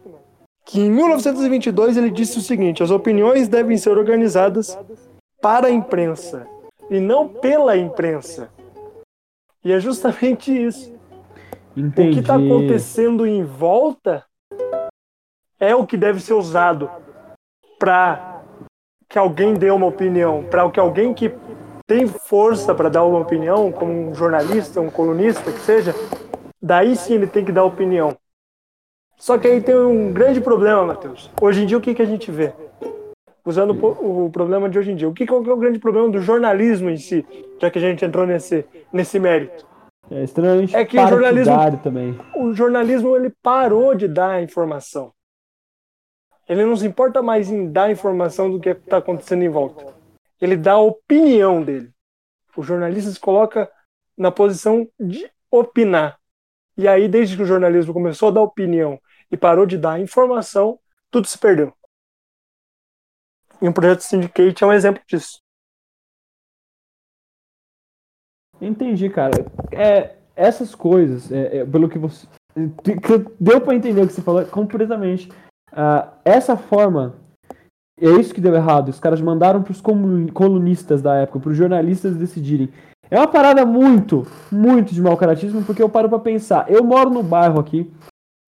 que 0.65 0.79
em 0.79 0.89
1922 0.89 1.97
ele 1.97 2.09
disse 2.09 2.39
o 2.39 2.41
seguinte: 2.41 2.81
as 2.81 2.91
opiniões 2.91 3.47
devem 3.47 3.77
ser 3.77 3.97
organizadas 3.97 4.77
para 5.41 5.67
a 5.67 5.71
imprensa 5.71 6.47
e 6.89 6.99
não 6.99 7.27
pela 7.27 7.77
imprensa. 7.77 8.49
E 9.63 9.71
é 9.71 9.79
justamente 9.79 10.51
isso. 10.51 10.93
Entendi. 11.75 12.09
O 12.09 12.13
que 12.13 12.19
está 12.19 12.35
acontecendo 12.35 13.25
em 13.25 13.43
volta 13.43 14.23
é 15.59 15.75
o 15.75 15.85
que 15.85 15.97
deve 15.97 16.19
ser 16.21 16.33
usado 16.33 16.89
para 17.77 18.41
que 19.09 19.17
alguém 19.17 19.53
dê 19.53 19.69
uma 19.71 19.87
opinião, 19.87 20.43
para 20.43 20.69
que 20.69 20.79
alguém 20.79 21.13
que 21.13 21.33
tem 21.87 22.07
força 22.07 22.73
para 22.73 22.89
dar 22.89 23.03
uma 23.03 23.19
opinião, 23.19 23.71
como 23.71 23.91
um 23.91 24.15
jornalista, 24.15 24.81
um 24.81 24.89
colunista, 24.89 25.51
que 25.51 25.59
seja, 25.59 25.93
daí 26.65 26.95
sim 26.95 27.13
ele 27.13 27.27
tem 27.27 27.45
que 27.45 27.51
dar 27.51 27.63
opinião. 27.63 28.17
Só 29.17 29.37
que 29.37 29.47
aí 29.47 29.61
tem 29.61 29.75
um 29.75 30.11
grande 30.11 30.41
problema, 30.41 30.83
Matheus. 30.83 31.29
Hoje 31.39 31.61
em 31.61 31.65
dia, 31.67 31.77
o 31.77 31.81
que, 31.81 31.93
que 31.93 32.01
a 32.01 32.05
gente 32.05 32.31
vê? 32.31 32.53
Usando 33.45 33.71
o, 33.71 34.29
problema 34.31 34.67
de 34.67 34.79
hoje 34.79 34.91
em 34.91 34.95
dia. 34.95 35.07
O 35.07 35.13
que, 35.13 35.27
que 35.27 35.31
é 35.31 35.35
o 35.35 35.57
grande 35.57 35.77
problema 35.77 36.09
do 36.09 36.19
jornalismo 36.19 36.89
em 36.89 36.97
si? 36.97 37.23
Já 37.61 37.69
que 37.69 37.77
a 37.77 37.81
gente 37.81 38.03
entrou 38.03 38.25
nesse, 38.25 38.65
nesse 38.91 39.19
mérito. 39.19 39.65
É 40.09 40.23
extremamente 40.23 40.75
É 40.75 40.83
que 40.83 40.99
o 40.99 41.07
jornalismo- 41.07 41.77
também. 41.83 42.19
O 42.35 42.53
jornalismo 42.53 43.15
ele 43.15 43.31
parou 43.43 43.93
de 43.93 44.07
dar 44.07 44.41
informação. 44.41 45.13
Ele 46.49 46.65
não 46.65 46.75
se 46.75 46.85
importa 46.85 47.21
mais 47.21 47.49
em 47.49 47.71
dar 47.71 47.91
informação 47.91 48.49
do 48.49 48.59
que 48.59 48.69
está 48.69 48.97
acontecendo 48.97 49.43
em 49.43 49.49
volta. 49.49 49.93
Ele 50.41 50.57
dá 50.57 50.73
a 50.73 50.79
opinião 50.79 51.63
dele. 51.63 51.91
O 52.57 52.63
jornalista 52.63 53.11
se 53.11 53.19
coloca 53.19 53.69
na 54.17 54.31
posição 54.31 54.87
de 54.99 55.29
opinar. 55.51 56.19
E 56.77 56.87
aí, 56.87 57.07
desde 57.07 57.37
que 57.37 57.43
o 57.43 57.45
jornalismo 57.45 57.93
começou 57.93 58.29
a 58.29 58.31
dar 58.31 58.41
opinião 58.41 58.99
e 59.31 59.37
parou 59.37 59.65
de 59.65 59.77
dar 59.77 59.99
informação, 59.99 60.79
tudo 61.09 61.27
se 61.27 61.37
perdeu. 61.37 61.73
E 63.61 63.67
o 63.67 63.73
projeto 63.73 64.01
Syndicate 64.01 64.63
é 64.63 64.67
um 64.67 64.73
exemplo 64.73 65.01
disso. 65.07 65.39
Entendi, 68.61 69.09
cara. 69.09 69.45
É, 69.71 70.15
essas 70.35 70.73
coisas, 70.73 71.31
é, 71.31 71.57
é, 71.57 71.65
pelo 71.65 71.89
que 71.89 71.97
você. 71.99 72.27
Deu 73.39 73.59
pra 73.61 73.75
entender 73.75 74.01
o 74.01 74.07
que 74.07 74.13
você 74.13 74.21
falou 74.21 74.45
completamente. 74.45 75.29
Ah, 75.71 76.13
essa 76.23 76.55
forma. 76.55 77.15
É 77.97 78.09
isso 78.19 78.33
que 78.33 78.41
deu 78.41 78.53
errado. 78.53 78.89
Os 78.89 78.99
caras 78.99 79.21
mandaram 79.21 79.63
pros 79.63 79.79
comu- 79.79 80.29
colunistas 80.33 81.01
da 81.01 81.15
época, 81.15 81.39
pros 81.39 81.55
jornalistas 81.55 82.17
decidirem. 82.17 82.69
É 83.09 83.17
uma 83.17 83.27
parada 83.27 83.65
muito, 83.65 84.25
muito 84.51 84.93
de 84.93 85.01
mau 85.01 85.15
caratismo, 85.15 85.63
porque 85.63 85.81
eu 85.81 85.89
paro 85.89 86.09
pra 86.09 86.19
pensar. 86.19 86.65
Eu 86.69 86.83
moro 86.83 87.09
no 87.09 87.21
bairro 87.21 87.59
aqui. 87.59 87.91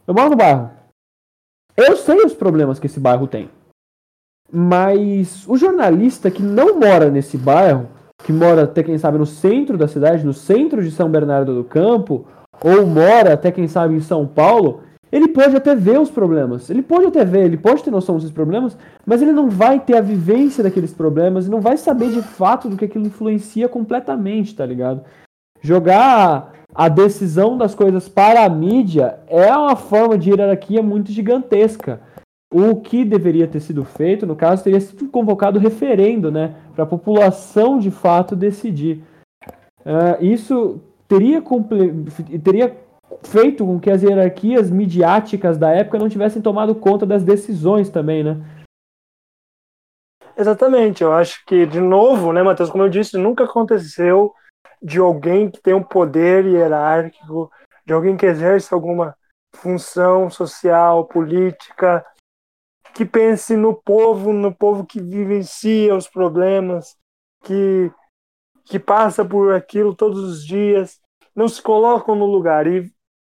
Eu 0.06 0.14
moro 0.14 0.32
no 0.32 0.36
bairro. 0.36 0.72
Eu 1.76 1.96
sei 1.96 2.24
os 2.26 2.34
problemas 2.34 2.80
que 2.80 2.88
esse 2.88 3.00
bairro 3.00 3.28
tem. 3.28 3.50
Mas 4.52 5.48
o 5.48 5.58
jornalista 5.58 6.32
que 6.32 6.42
não 6.42 6.80
mora 6.80 7.12
nesse 7.12 7.38
bairro, 7.38 7.90
que 8.24 8.34
mora 8.34 8.64
até 8.64 8.82
quem 8.82 8.98
sabe 8.98 9.18
no 9.18 9.26
centro 9.26 9.78
da 9.78 9.88
cidade, 9.88 10.26
no 10.26 10.34
centro 10.34 10.82
de 10.84 10.90
São 10.90 11.10
Bernardo 11.10 11.54
do 11.54 11.64
Campo, 11.64 12.26
ou 12.64 12.86
mora 12.86 13.34
até 13.34 13.52
quem 13.52 13.68
sabe 13.68 13.96
em 13.96 14.00
São 14.00 14.26
Paulo, 14.26 14.82
ele 15.12 15.30
pode 15.30 15.56
até 15.56 15.76
ver 15.76 16.00
os 16.00 16.10
problemas. 16.10 16.70
Ele 16.70 16.82
pode 16.82 17.06
até 17.06 17.24
ver, 17.24 17.46
ele 17.46 17.58
pode 17.58 17.84
ter 17.84 17.92
noção 17.92 18.16
desses 18.16 18.32
problemas, 18.32 18.78
mas 19.06 19.22
ele 19.22 19.32
não 19.32 19.50
vai 19.50 19.80
ter 19.80 19.98
a 19.98 20.02
vivência 20.02 20.64
daqueles 20.64 20.94
problemas 20.94 21.48
e 21.48 21.50
não 21.50 21.62
vai 21.62 21.78
saber 21.78 22.10
de 22.12 22.22
fato 22.22 22.70
do 22.70 22.76
que 22.76 22.86
aquilo 22.86 23.06
influencia 23.06 23.70
completamente, 23.70 24.56
tá 24.56 24.66
ligado? 24.66 25.04
Jogar 25.62 26.54
a 26.74 26.90
decisão 26.90 27.58
das 27.58 27.74
coisas 27.74 28.08
para 28.10 28.44
a 28.44 28.50
mídia 28.50 29.20
é 29.28 29.52
uma 29.56 29.76
forma 29.76 30.18
de 30.18 30.30
hierarquia 30.30 30.84
muito 30.84 31.12
gigantesca. 31.12 32.02
O 32.54 32.76
que 32.76 33.04
deveria 33.04 33.48
ter 33.48 33.60
sido 33.60 33.84
feito, 33.84 34.26
no 34.26 34.36
caso, 34.36 34.64
teria 34.64 34.80
sido 34.80 35.10
convocado 35.10 35.60
referendo, 35.60 36.32
né, 36.32 36.56
para 36.74 36.84
a 36.84 36.88
população 36.88 37.78
de 37.78 37.92
fato 37.92 38.36
decidir. 38.36 39.04
Ah, 39.86 40.18
isso 40.22 40.80
teria, 41.08 41.42
teria 42.44 42.76
feito 43.24 43.66
com 43.66 43.80
que 43.80 43.90
as 43.90 44.04
hierarquias 44.04 44.70
midiáticas 44.70 45.58
da 45.58 45.72
época 45.72 46.00
não 46.00 46.10
tivessem 46.10 46.42
tomado 46.42 46.76
conta 46.76 47.06
das 47.06 47.24
decisões 47.24 47.90
também, 47.90 48.24
né? 48.24 48.38
Exatamente, 50.36 51.04
eu 51.04 51.12
acho 51.12 51.44
que, 51.46 51.66
de 51.66 51.80
novo, 51.80 52.32
né, 52.32 52.44
Matheus, 52.44 52.70
como 52.70 52.84
eu 52.84 52.90
disse, 52.90 53.18
nunca 53.18 53.46
aconteceu 53.46 54.34
de 54.82 55.00
alguém 55.00 55.50
que 55.50 55.60
tem 55.60 55.74
um 55.74 55.82
poder 55.82 56.46
hierárquico, 56.46 57.52
de 57.86 57.94
alguém 57.94 58.16
que 58.16 58.26
exerce 58.26 58.72
alguma 58.72 59.16
função 59.56 60.30
social, 60.30 61.06
política, 61.06 62.06
que 62.94 63.06
pense 63.06 63.56
no 63.56 63.74
povo, 63.74 64.32
no 64.32 64.54
povo 64.54 64.86
que 64.86 65.02
vivencia 65.02 65.96
os 65.96 66.08
problemas, 66.08 66.96
que, 67.44 67.92
que 68.66 68.80
passa 68.80 69.26
por 69.26 69.54
aquilo 69.54 69.96
todos 69.96 70.20
os 70.20 70.46
dias, 70.46 71.00
não 71.36 71.48
se 71.48 71.62
colocam 71.62 72.16
no 72.16 72.26
lugar. 72.26 72.68
E, 72.68 72.92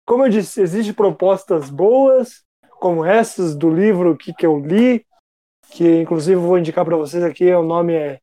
como 0.10 0.26
eu 0.26 0.30
disse, 0.30 0.60
existem 0.60 0.92
propostas 0.92 1.70
boas, 1.70 2.44
como 2.80 3.06
essas 3.06 3.56
do 3.56 3.70
livro 3.70 4.18
que, 4.18 4.34
que 4.34 4.44
eu 4.44 4.58
li, 4.58 5.06
que 5.70 6.02
inclusive 6.02 6.36
vou 6.36 6.58
indicar 6.58 6.84
para 6.84 6.98
vocês 6.98 7.24
aqui, 7.24 7.54
o 7.54 7.62
nome 7.62 7.94
é 7.94 8.20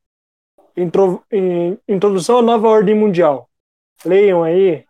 Intro- 0.76 1.22
In- 1.30 1.78
Introdução 1.86 2.38
à 2.38 2.42
Nova 2.42 2.66
Ordem 2.66 2.92
Mundial. 2.92 3.48
Leiam 4.04 4.42
aí 4.42 4.84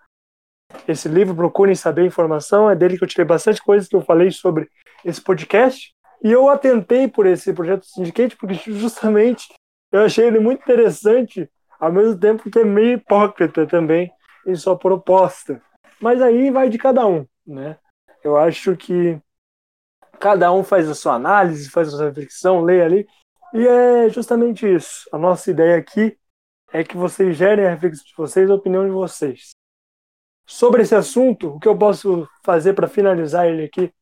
esse 0.88 1.06
livro, 1.06 1.34
procurem 1.36 1.74
saber 1.74 2.06
informação, 2.06 2.70
é 2.70 2.74
dele 2.74 2.96
que 2.96 3.04
eu 3.04 3.08
tirei 3.08 3.26
bastante 3.26 3.62
coisas 3.62 3.86
que 3.86 3.94
eu 3.94 4.00
falei 4.00 4.30
sobre 4.30 4.66
esse 5.04 5.20
podcast. 5.20 5.92
E 6.24 6.32
eu 6.32 6.48
atentei 6.48 7.06
por 7.06 7.26
esse 7.26 7.52
projeto 7.52 7.84
Syndicate 7.84 8.38
porque 8.38 8.54
justamente 8.72 9.52
eu 9.92 10.00
achei 10.00 10.26
ele 10.26 10.38
muito 10.38 10.62
interessante, 10.62 11.46
ao 11.78 11.92
mesmo 11.92 12.18
tempo 12.18 12.50
que 12.50 12.58
é 12.58 12.64
meio 12.64 12.94
hipócrita 12.94 13.66
também 13.66 14.10
em 14.46 14.54
sua 14.54 14.78
proposta. 14.78 15.60
Mas 16.00 16.20
aí 16.20 16.50
vai 16.50 16.68
de 16.68 16.78
cada 16.78 17.06
um, 17.06 17.26
né? 17.46 17.78
Eu 18.22 18.36
acho 18.36 18.76
que 18.76 19.20
cada 20.18 20.52
um 20.52 20.64
faz 20.64 20.88
a 20.88 20.94
sua 20.94 21.14
análise, 21.14 21.70
faz 21.70 21.88
a 21.88 21.96
sua 21.96 22.06
reflexão, 22.06 22.62
lê 22.62 22.82
ali. 22.82 23.08
E 23.54 23.66
é 23.66 24.08
justamente 24.10 24.66
isso. 24.66 25.08
A 25.12 25.18
nossa 25.18 25.50
ideia 25.50 25.76
aqui 25.76 26.18
é 26.72 26.82
que 26.84 26.96
vocês 26.96 27.36
gerem 27.36 27.66
a 27.66 27.70
reflexão 27.70 28.04
de 28.04 28.14
vocês, 28.16 28.50
a 28.50 28.54
opinião 28.54 28.84
de 28.84 28.90
vocês. 28.90 29.50
Sobre 30.46 30.82
esse 30.82 30.94
assunto, 30.94 31.48
o 31.56 31.60
que 31.60 31.68
eu 31.68 31.76
posso 31.76 32.28
fazer 32.44 32.74
para 32.74 32.88
finalizar 32.88 33.46
ele 33.46 33.64
aqui 33.64 33.92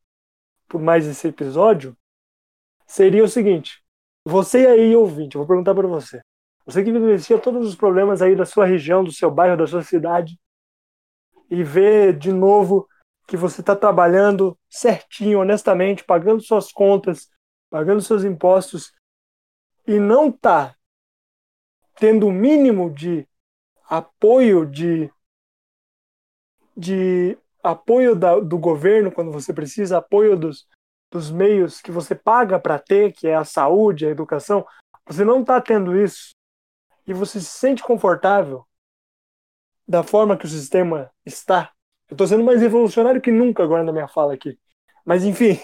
por 0.69 0.81
mais 0.81 1.07
esse 1.07 1.29
episódio 1.29 1.97
seria 2.87 3.25
o 3.25 3.29
seguinte: 3.29 3.83
você 4.25 4.67
aí 4.67 4.95
ouvinte, 4.97 5.37
eu 5.37 5.41
vou 5.41 5.49
perguntar 5.49 5.75
para 5.75 5.87
você. 5.87 6.21
Você 6.67 6.83
que 6.83 6.91
vivencia 6.91 7.39
todos 7.39 7.69
os 7.69 7.77
problemas 7.77 8.23
aí 8.23 8.35
da 8.35 8.47
sua 8.47 8.67
região, 8.67 9.05
do 9.05 9.13
seu 9.13 9.31
bairro, 9.31 9.57
da 9.57 9.67
sua 9.67 9.83
cidade, 9.83 10.39
e 11.55 11.63
vê 11.63 12.13
de 12.13 12.33
novo 12.33 12.89
que 13.27 13.37
você 13.37 13.61
está 13.61 13.75
trabalhando 13.75 14.59
certinho, 14.69 15.41
honestamente, 15.41 16.05
pagando 16.05 16.43
suas 16.43 16.71
contas, 16.73 17.29
pagando 17.71 18.03
seus 18.03 18.25
impostos, 18.25 18.93
e 19.87 19.99
não 19.99 20.29
está 20.29 20.75
tendo 21.97 22.27
o 22.27 22.33
mínimo 22.33 22.91
de 22.91 23.27
apoio 23.89 24.67
de, 24.67 25.11
de 26.77 27.39
apoio 27.63 28.17
da, 28.17 28.41
do 28.41 28.59
governo 28.59 29.13
quando 29.13 29.31
você 29.31 29.53
precisa, 29.53 29.99
apoio 29.99 30.37
dos, 30.37 30.67
dos 31.11 31.31
meios 31.31 31.81
que 31.81 31.93
você 31.93 32.15
paga 32.15 32.59
para 32.59 32.79
ter, 32.79 33.13
que 33.13 33.29
é 33.29 33.37
a 33.37 33.45
saúde, 33.45 34.07
a 34.07 34.11
educação, 34.11 34.67
você 35.07 35.25
não 35.25 35.41
está 35.41 35.61
tendo 35.61 35.97
isso 35.97 36.33
e 37.07 37.15
você 37.15 37.39
se 37.39 37.47
sente 37.47 37.83
confortável 37.83 38.67
da 39.87 40.03
forma 40.03 40.37
que 40.37 40.47
o 40.47 40.49
sistema 40.49 41.11
está. 41.25 41.73
Eu 42.09 42.15
estou 42.15 42.27
sendo 42.27 42.45
mais 42.45 42.61
revolucionário 42.61 43.21
que 43.21 43.31
nunca 43.31 43.63
agora 43.63 43.83
na 43.83 43.93
minha 43.93 44.09
fala 44.09 44.35
aqui. 44.35 44.59
Mas 45.05 45.25
enfim, 45.25 45.59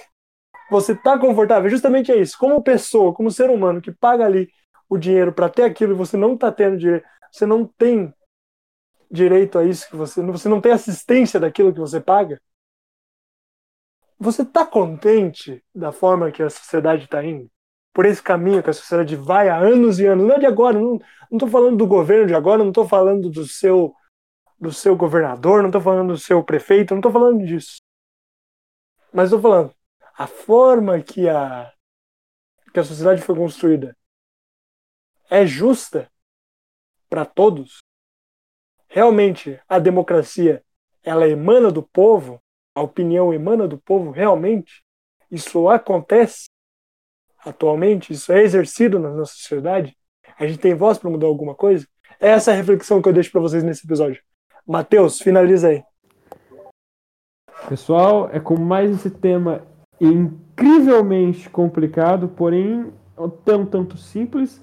você 0.71 0.93
está 0.93 1.19
confortável, 1.19 1.69
justamente 1.69 2.13
é 2.13 2.17
isso. 2.17 2.39
Como 2.39 2.63
pessoa, 2.63 3.13
como 3.13 3.31
ser 3.31 3.51
humano 3.51 3.81
que 3.81 3.93
paga 3.93 4.25
ali 4.25 4.49
o 4.89 4.99
dinheiro 4.99 5.33
para 5.33 5.49
ter 5.49 5.63
aquilo 5.63 5.93
e 5.93 5.97
você 5.97 6.17
não 6.17 6.35
está 6.35 6.51
tendo 6.53 6.77
direito, 6.77 7.07
você 7.31 7.47
não 7.47 7.65
tem 7.65 8.13
direito 9.11 9.59
a 9.59 9.65
isso 9.65 9.89
que 9.89 9.97
você, 9.97 10.23
você 10.23 10.49
não 10.49 10.61
tem 10.61 10.73
assistência 10.73 11.41
daquilo 11.41 11.73
que 11.73 11.81
você 11.81 12.01
paga. 12.01 12.41
Você 14.19 14.43
está 14.43 14.67
contente 14.67 15.65
da 15.75 15.93
forma 15.93 16.31
que 16.31 16.43
a 16.43 16.51
sociedade 16.51 17.05
está 17.05 17.25
indo? 17.25 17.51
Por 17.93 18.07
esse 18.07 18.23
caminho 18.23 18.63
que 18.63 18.71
a 18.71 18.73
sociedade 18.73 19.17
vai 19.17 19.49
há 19.49 19.57
anos 19.57 19.99
e 19.99 20.07
anos, 20.07 20.27
não 20.27 20.35
é 20.35 20.39
de 20.39 20.47
agora, 20.47 20.79
não 20.79 21.01
estou 21.33 21.49
falando 21.49 21.77
do 21.77 21.87
governo 21.87 22.27
de 22.27 22.35
agora, 22.35 22.59
não 22.59 22.69
estou 22.69 22.87
falando 22.87 23.29
do 23.31 23.47
seu 23.47 23.95
do 24.61 24.73
seu 24.73 24.95
governador, 24.95 25.63
não 25.63 25.71
estou 25.71 25.81
falando 25.81 26.13
do 26.13 26.19
seu 26.19 26.45
prefeito, 26.45 26.91
não 26.91 26.99
estou 26.99 27.13
falando 27.13 27.45
disso. 27.45 27.81
Mas 29.13 29.27
estou 29.27 29.41
falando 29.41 29.75
a 30.17 30.27
forma 30.27 31.01
que 31.01 31.29
a 31.29 31.73
que 32.73 32.79
a 32.79 32.85
sociedade 32.85 33.23
foi 33.23 33.35
construída 33.35 33.97
é 35.29 35.45
justa 35.45 36.11
para 37.09 37.25
todos. 37.25 37.79
Realmente 38.89 39.61
a 39.69 39.79
democracia 39.79 40.63
ela 41.03 41.27
emana 41.27 41.71
do 41.71 41.83
povo, 41.83 42.41
a 42.75 42.83
opinião 42.83 43.33
emana 43.33 43.67
do 43.67 43.79
povo 43.79 44.11
realmente. 44.11 44.85
Isso 45.31 45.69
acontece 45.69 46.49
atualmente, 47.39 48.13
isso 48.13 48.33
é 48.33 48.43
exercido 48.43 48.99
na 48.99 49.11
nossa 49.11 49.33
sociedade. 49.33 49.97
A 50.39 50.47
gente 50.47 50.61
tem 50.61 50.75
voz 50.75 50.99
para 50.99 51.11
mudar 51.11 51.27
alguma 51.27 51.55
coisa. 51.55 51.89
É 52.21 52.29
essa 52.29 52.53
a 52.53 52.55
reflexão 52.55 53.01
que 53.01 53.09
eu 53.09 53.13
deixo 53.13 53.33
para 53.33 53.41
vocês 53.41 53.63
nesse 53.63 53.87
episódio. 53.87 54.23
Matheus, 54.71 55.21
finaliza 55.21 55.67
aí. 55.67 55.83
Pessoal, 57.69 58.31
é 58.33 58.39
com 58.39 58.57
mais 58.57 58.89
esse 58.93 59.11
tema 59.11 59.67
incrivelmente 60.01 61.51
complicado, 61.51 62.29
porém 62.29 62.93
tão 63.45 63.67
tanto 63.67 63.97
simples 63.97 64.63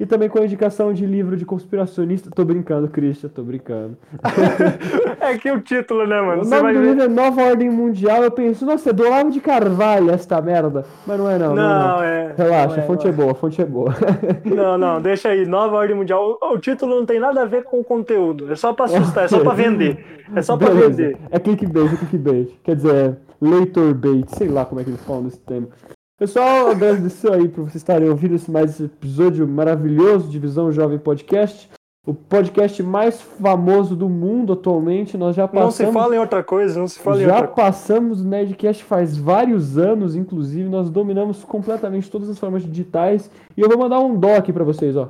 e 0.00 0.06
também 0.06 0.28
com 0.28 0.38
a 0.38 0.44
indicação 0.44 0.92
de 0.92 1.04
livro 1.04 1.36
de 1.36 1.44
conspiracionista. 1.44 2.30
Tô 2.30 2.44
brincando, 2.44 2.88
Christian, 2.88 3.28
tô 3.28 3.42
brincando. 3.42 3.96
é 5.20 5.36
que 5.36 5.50
o 5.50 5.60
título, 5.60 6.06
né, 6.06 6.20
mano? 6.20 6.42
O 6.42 6.44
Você 6.44 6.54
nome 6.54 6.72
do 6.72 6.80
ver... 6.80 6.86
livro 6.86 7.02
é 7.02 7.08
Nova 7.08 7.42
Ordem 7.42 7.68
Mundial. 7.68 8.22
Eu 8.22 8.30
penso, 8.30 8.64
nossa, 8.64 8.90
é 8.90 8.92
do 8.92 9.04
Olavo 9.04 9.30
de 9.30 9.40
Carvalho 9.40 10.10
esta 10.10 10.40
merda. 10.40 10.84
Mas 11.06 11.18
não 11.18 11.30
é, 11.30 11.38
não. 11.38 11.54
Não, 11.54 11.88
não, 11.88 12.02
é. 12.02 12.34
Relaxa, 12.36 12.76
não 12.76 12.76
é, 12.76 12.84
a 12.84 12.86
fonte 12.86 13.06
é, 13.06 13.10
é 13.10 13.12
boa, 13.12 13.32
a 13.32 13.34
fonte 13.34 13.60
é 13.60 13.64
boa. 13.64 13.94
Não, 14.44 14.78
não, 14.78 15.00
deixa 15.00 15.28
aí. 15.28 15.46
Nova 15.46 15.76
Ordem 15.76 15.96
Mundial. 15.96 16.38
O, 16.40 16.54
o, 16.54 16.58
título 16.58 16.96
não 16.96 17.06
tem 17.06 17.18
nada 17.18 17.42
a 17.42 17.44
ver 17.44 17.64
com 17.64 17.80
o 17.80 17.84
conteúdo. 17.84 18.50
É 18.52 18.56
só 18.56 18.72
pra 18.72 18.86
assustar, 18.86 19.24
é 19.24 19.28
só 19.28 19.40
pra 19.40 19.52
vender. 19.52 20.04
É 20.34 20.42
só 20.42 20.56
pra 20.56 20.68
Beleza. 20.68 20.88
vender. 20.90 21.16
É 21.30 21.38
clickbait, 21.38 21.92
é 21.92 21.96
clickbait. 21.96 22.50
Quer 22.62 22.76
dizer, 22.76 22.94
é 22.94 23.16
leitor 23.40 23.94
bait. 23.94 24.26
Sei 24.36 24.48
lá 24.48 24.64
como 24.64 24.80
é 24.80 24.84
que 24.84 24.90
eles 24.90 25.02
falam 25.04 25.24
desse 25.24 25.40
tema. 25.40 25.68
Pessoal, 26.18 26.72
agradeço 26.72 27.32
aí 27.32 27.46
por 27.46 27.62
vocês 27.62 27.76
estarem 27.76 28.08
ouvindo 28.08 28.34
esse 28.34 28.50
mais 28.50 28.72
esse 28.72 28.86
episódio 28.86 29.46
maravilhoso 29.46 30.28
de 30.28 30.36
Visão 30.36 30.72
Jovem 30.72 30.98
Podcast. 30.98 31.70
O 32.04 32.12
podcast 32.12 32.82
mais 32.82 33.20
famoso 33.20 33.94
do 33.94 34.08
mundo 34.08 34.54
atualmente. 34.54 35.16
Nós 35.16 35.36
já 35.36 35.46
passamos. 35.46 35.78
Não 35.78 35.86
se 35.86 35.92
fala 35.92 36.16
em 36.16 36.18
outra 36.18 36.42
coisa, 36.42 36.80
não 36.80 36.88
se 36.88 36.98
fala 36.98 37.22
em 37.22 37.26
outra 37.26 37.38
Já 37.42 37.46
passamos 37.46 38.20
o 38.20 38.24
Nerdcast 38.26 38.82
faz 38.82 39.16
vários 39.16 39.78
anos, 39.78 40.16
inclusive. 40.16 40.68
Nós 40.68 40.90
dominamos 40.90 41.44
completamente 41.44 42.10
todas 42.10 42.28
as 42.28 42.36
formas 42.36 42.64
digitais. 42.64 43.30
E 43.56 43.60
eu 43.60 43.68
vou 43.68 43.78
mandar 43.78 44.00
um 44.00 44.18
doc 44.18 44.50
para 44.50 44.64
vocês, 44.64 44.96
ó. 44.96 45.08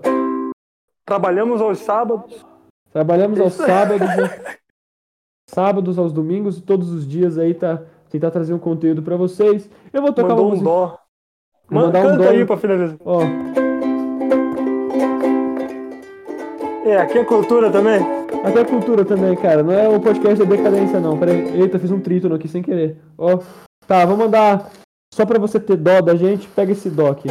Trabalhamos 1.07 1.63
aos 1.63 1.79
sábados. 1.79 2.45
Trabalhamos 2.93 3.41
aos 3.41 3.55
sábados. 3.55 4.07
Né? 4.07 4.59
sábados 5.49 5.99
aos 5.99 6.13
domingos 6.13 6.59
e 6.59 6.63
todos 6.63 6.93
os 6.93 7.09
dias 7.09 7.39
aí 7.39 7.55
tá 7.55 7.83
tentar 8.11 8.31
trazer 8.31 8.55
um 8.55 8.59
conteúdo 8.59 9.03
para 9.03 9.17
vocês. 9.17 9.69
Eu 9.93 10.03
vou 10.03 10.13
tocar 10.13 10.29
Mandou 10.31 10.45
uma 10.47 10.51
música. 10.51 10.69
um 10.69 10.73
dó. 10.73 10.99
Manda, 11.71 12.01
canta 12.01 12.15
um 12.15 12.17
dó 12.19 12.29
aí 12.31 12.45
pra 12.45 12.57
finalizar. 12.57 12.97
Ó. 13.05 13.21
É, 16.85 16.97
aqui 16.97 17.19
é 17.19 17.25
cultura 17.25 17.71
também. 17.71 18.01
Aqui 18.45 18.59
é 18.59 18.65
cultura 18.65 19.05
também, 19.05 19.37
cara. 19.37 19.63
Não 19.63 19.73
é 19.73 19.89
o 19.89 20.01
podcast 20.01 20.43
da 20.43 20.57
decadência, 20.57 20.99
não. 20.99 21.19
Peraí. 21.19 21.61
Eita, 21.61 21.79
fiz 21.79 21.91
um 21.91 22.01
trítono 22.01 22.35
aqui 22.35 22.49
sem 22.49 22.63
querer. 22.63 22.97
Ó. 23.19 23.41
Tá, 23.87 24.07
vou 24.07 24.17
mandar. 24.17 24.71
Só 25.13 25.27
pra 25.27 25.39
você 25.39 25.59
ter 25.61 25.77
dó 25.77 26.01
da 26.01 26.15
gente, 26.15 26.49
pega 26.49 26.73
esse 26.73 26.89
dó 26.89 27.11
aqui. 27.11 27.29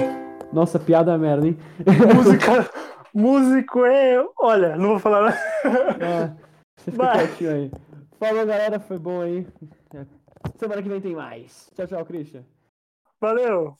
Nossa, 0.51 0.77
piada 0.77 1.17
merda, 1.17 1.47
hein? 1.47 1.57
Música. 2.15 2.69
Músico 3.13 3.83
é. 3.85 4.23
Olha, 4.39 4.75
não 4.77 4.89
vou 4.89 4.99
falar 4.99 5.21
nada. 5.21 5.37
Ah, 6.01 6.31
você 6.77 6.91
fica 6.91 7.11
quietinho 7.11 7.51
aí. 7.51 7.71
Falou, 8.19 8.45
galera. 8.45 8.79
Foi 8.79 8.99
bom 8.99 9.21
aí. 9.21 9.47
Semana 10.55 10.81
que 10.81 10.89
vem 10.89 11.01
tem 11.01 11.15
mais. 11.15 11.69
Tchau, 11.75 11.87
tchau, 11.87 12.05
Christian. 12.05 12.45
Valeu! 13.19 13.77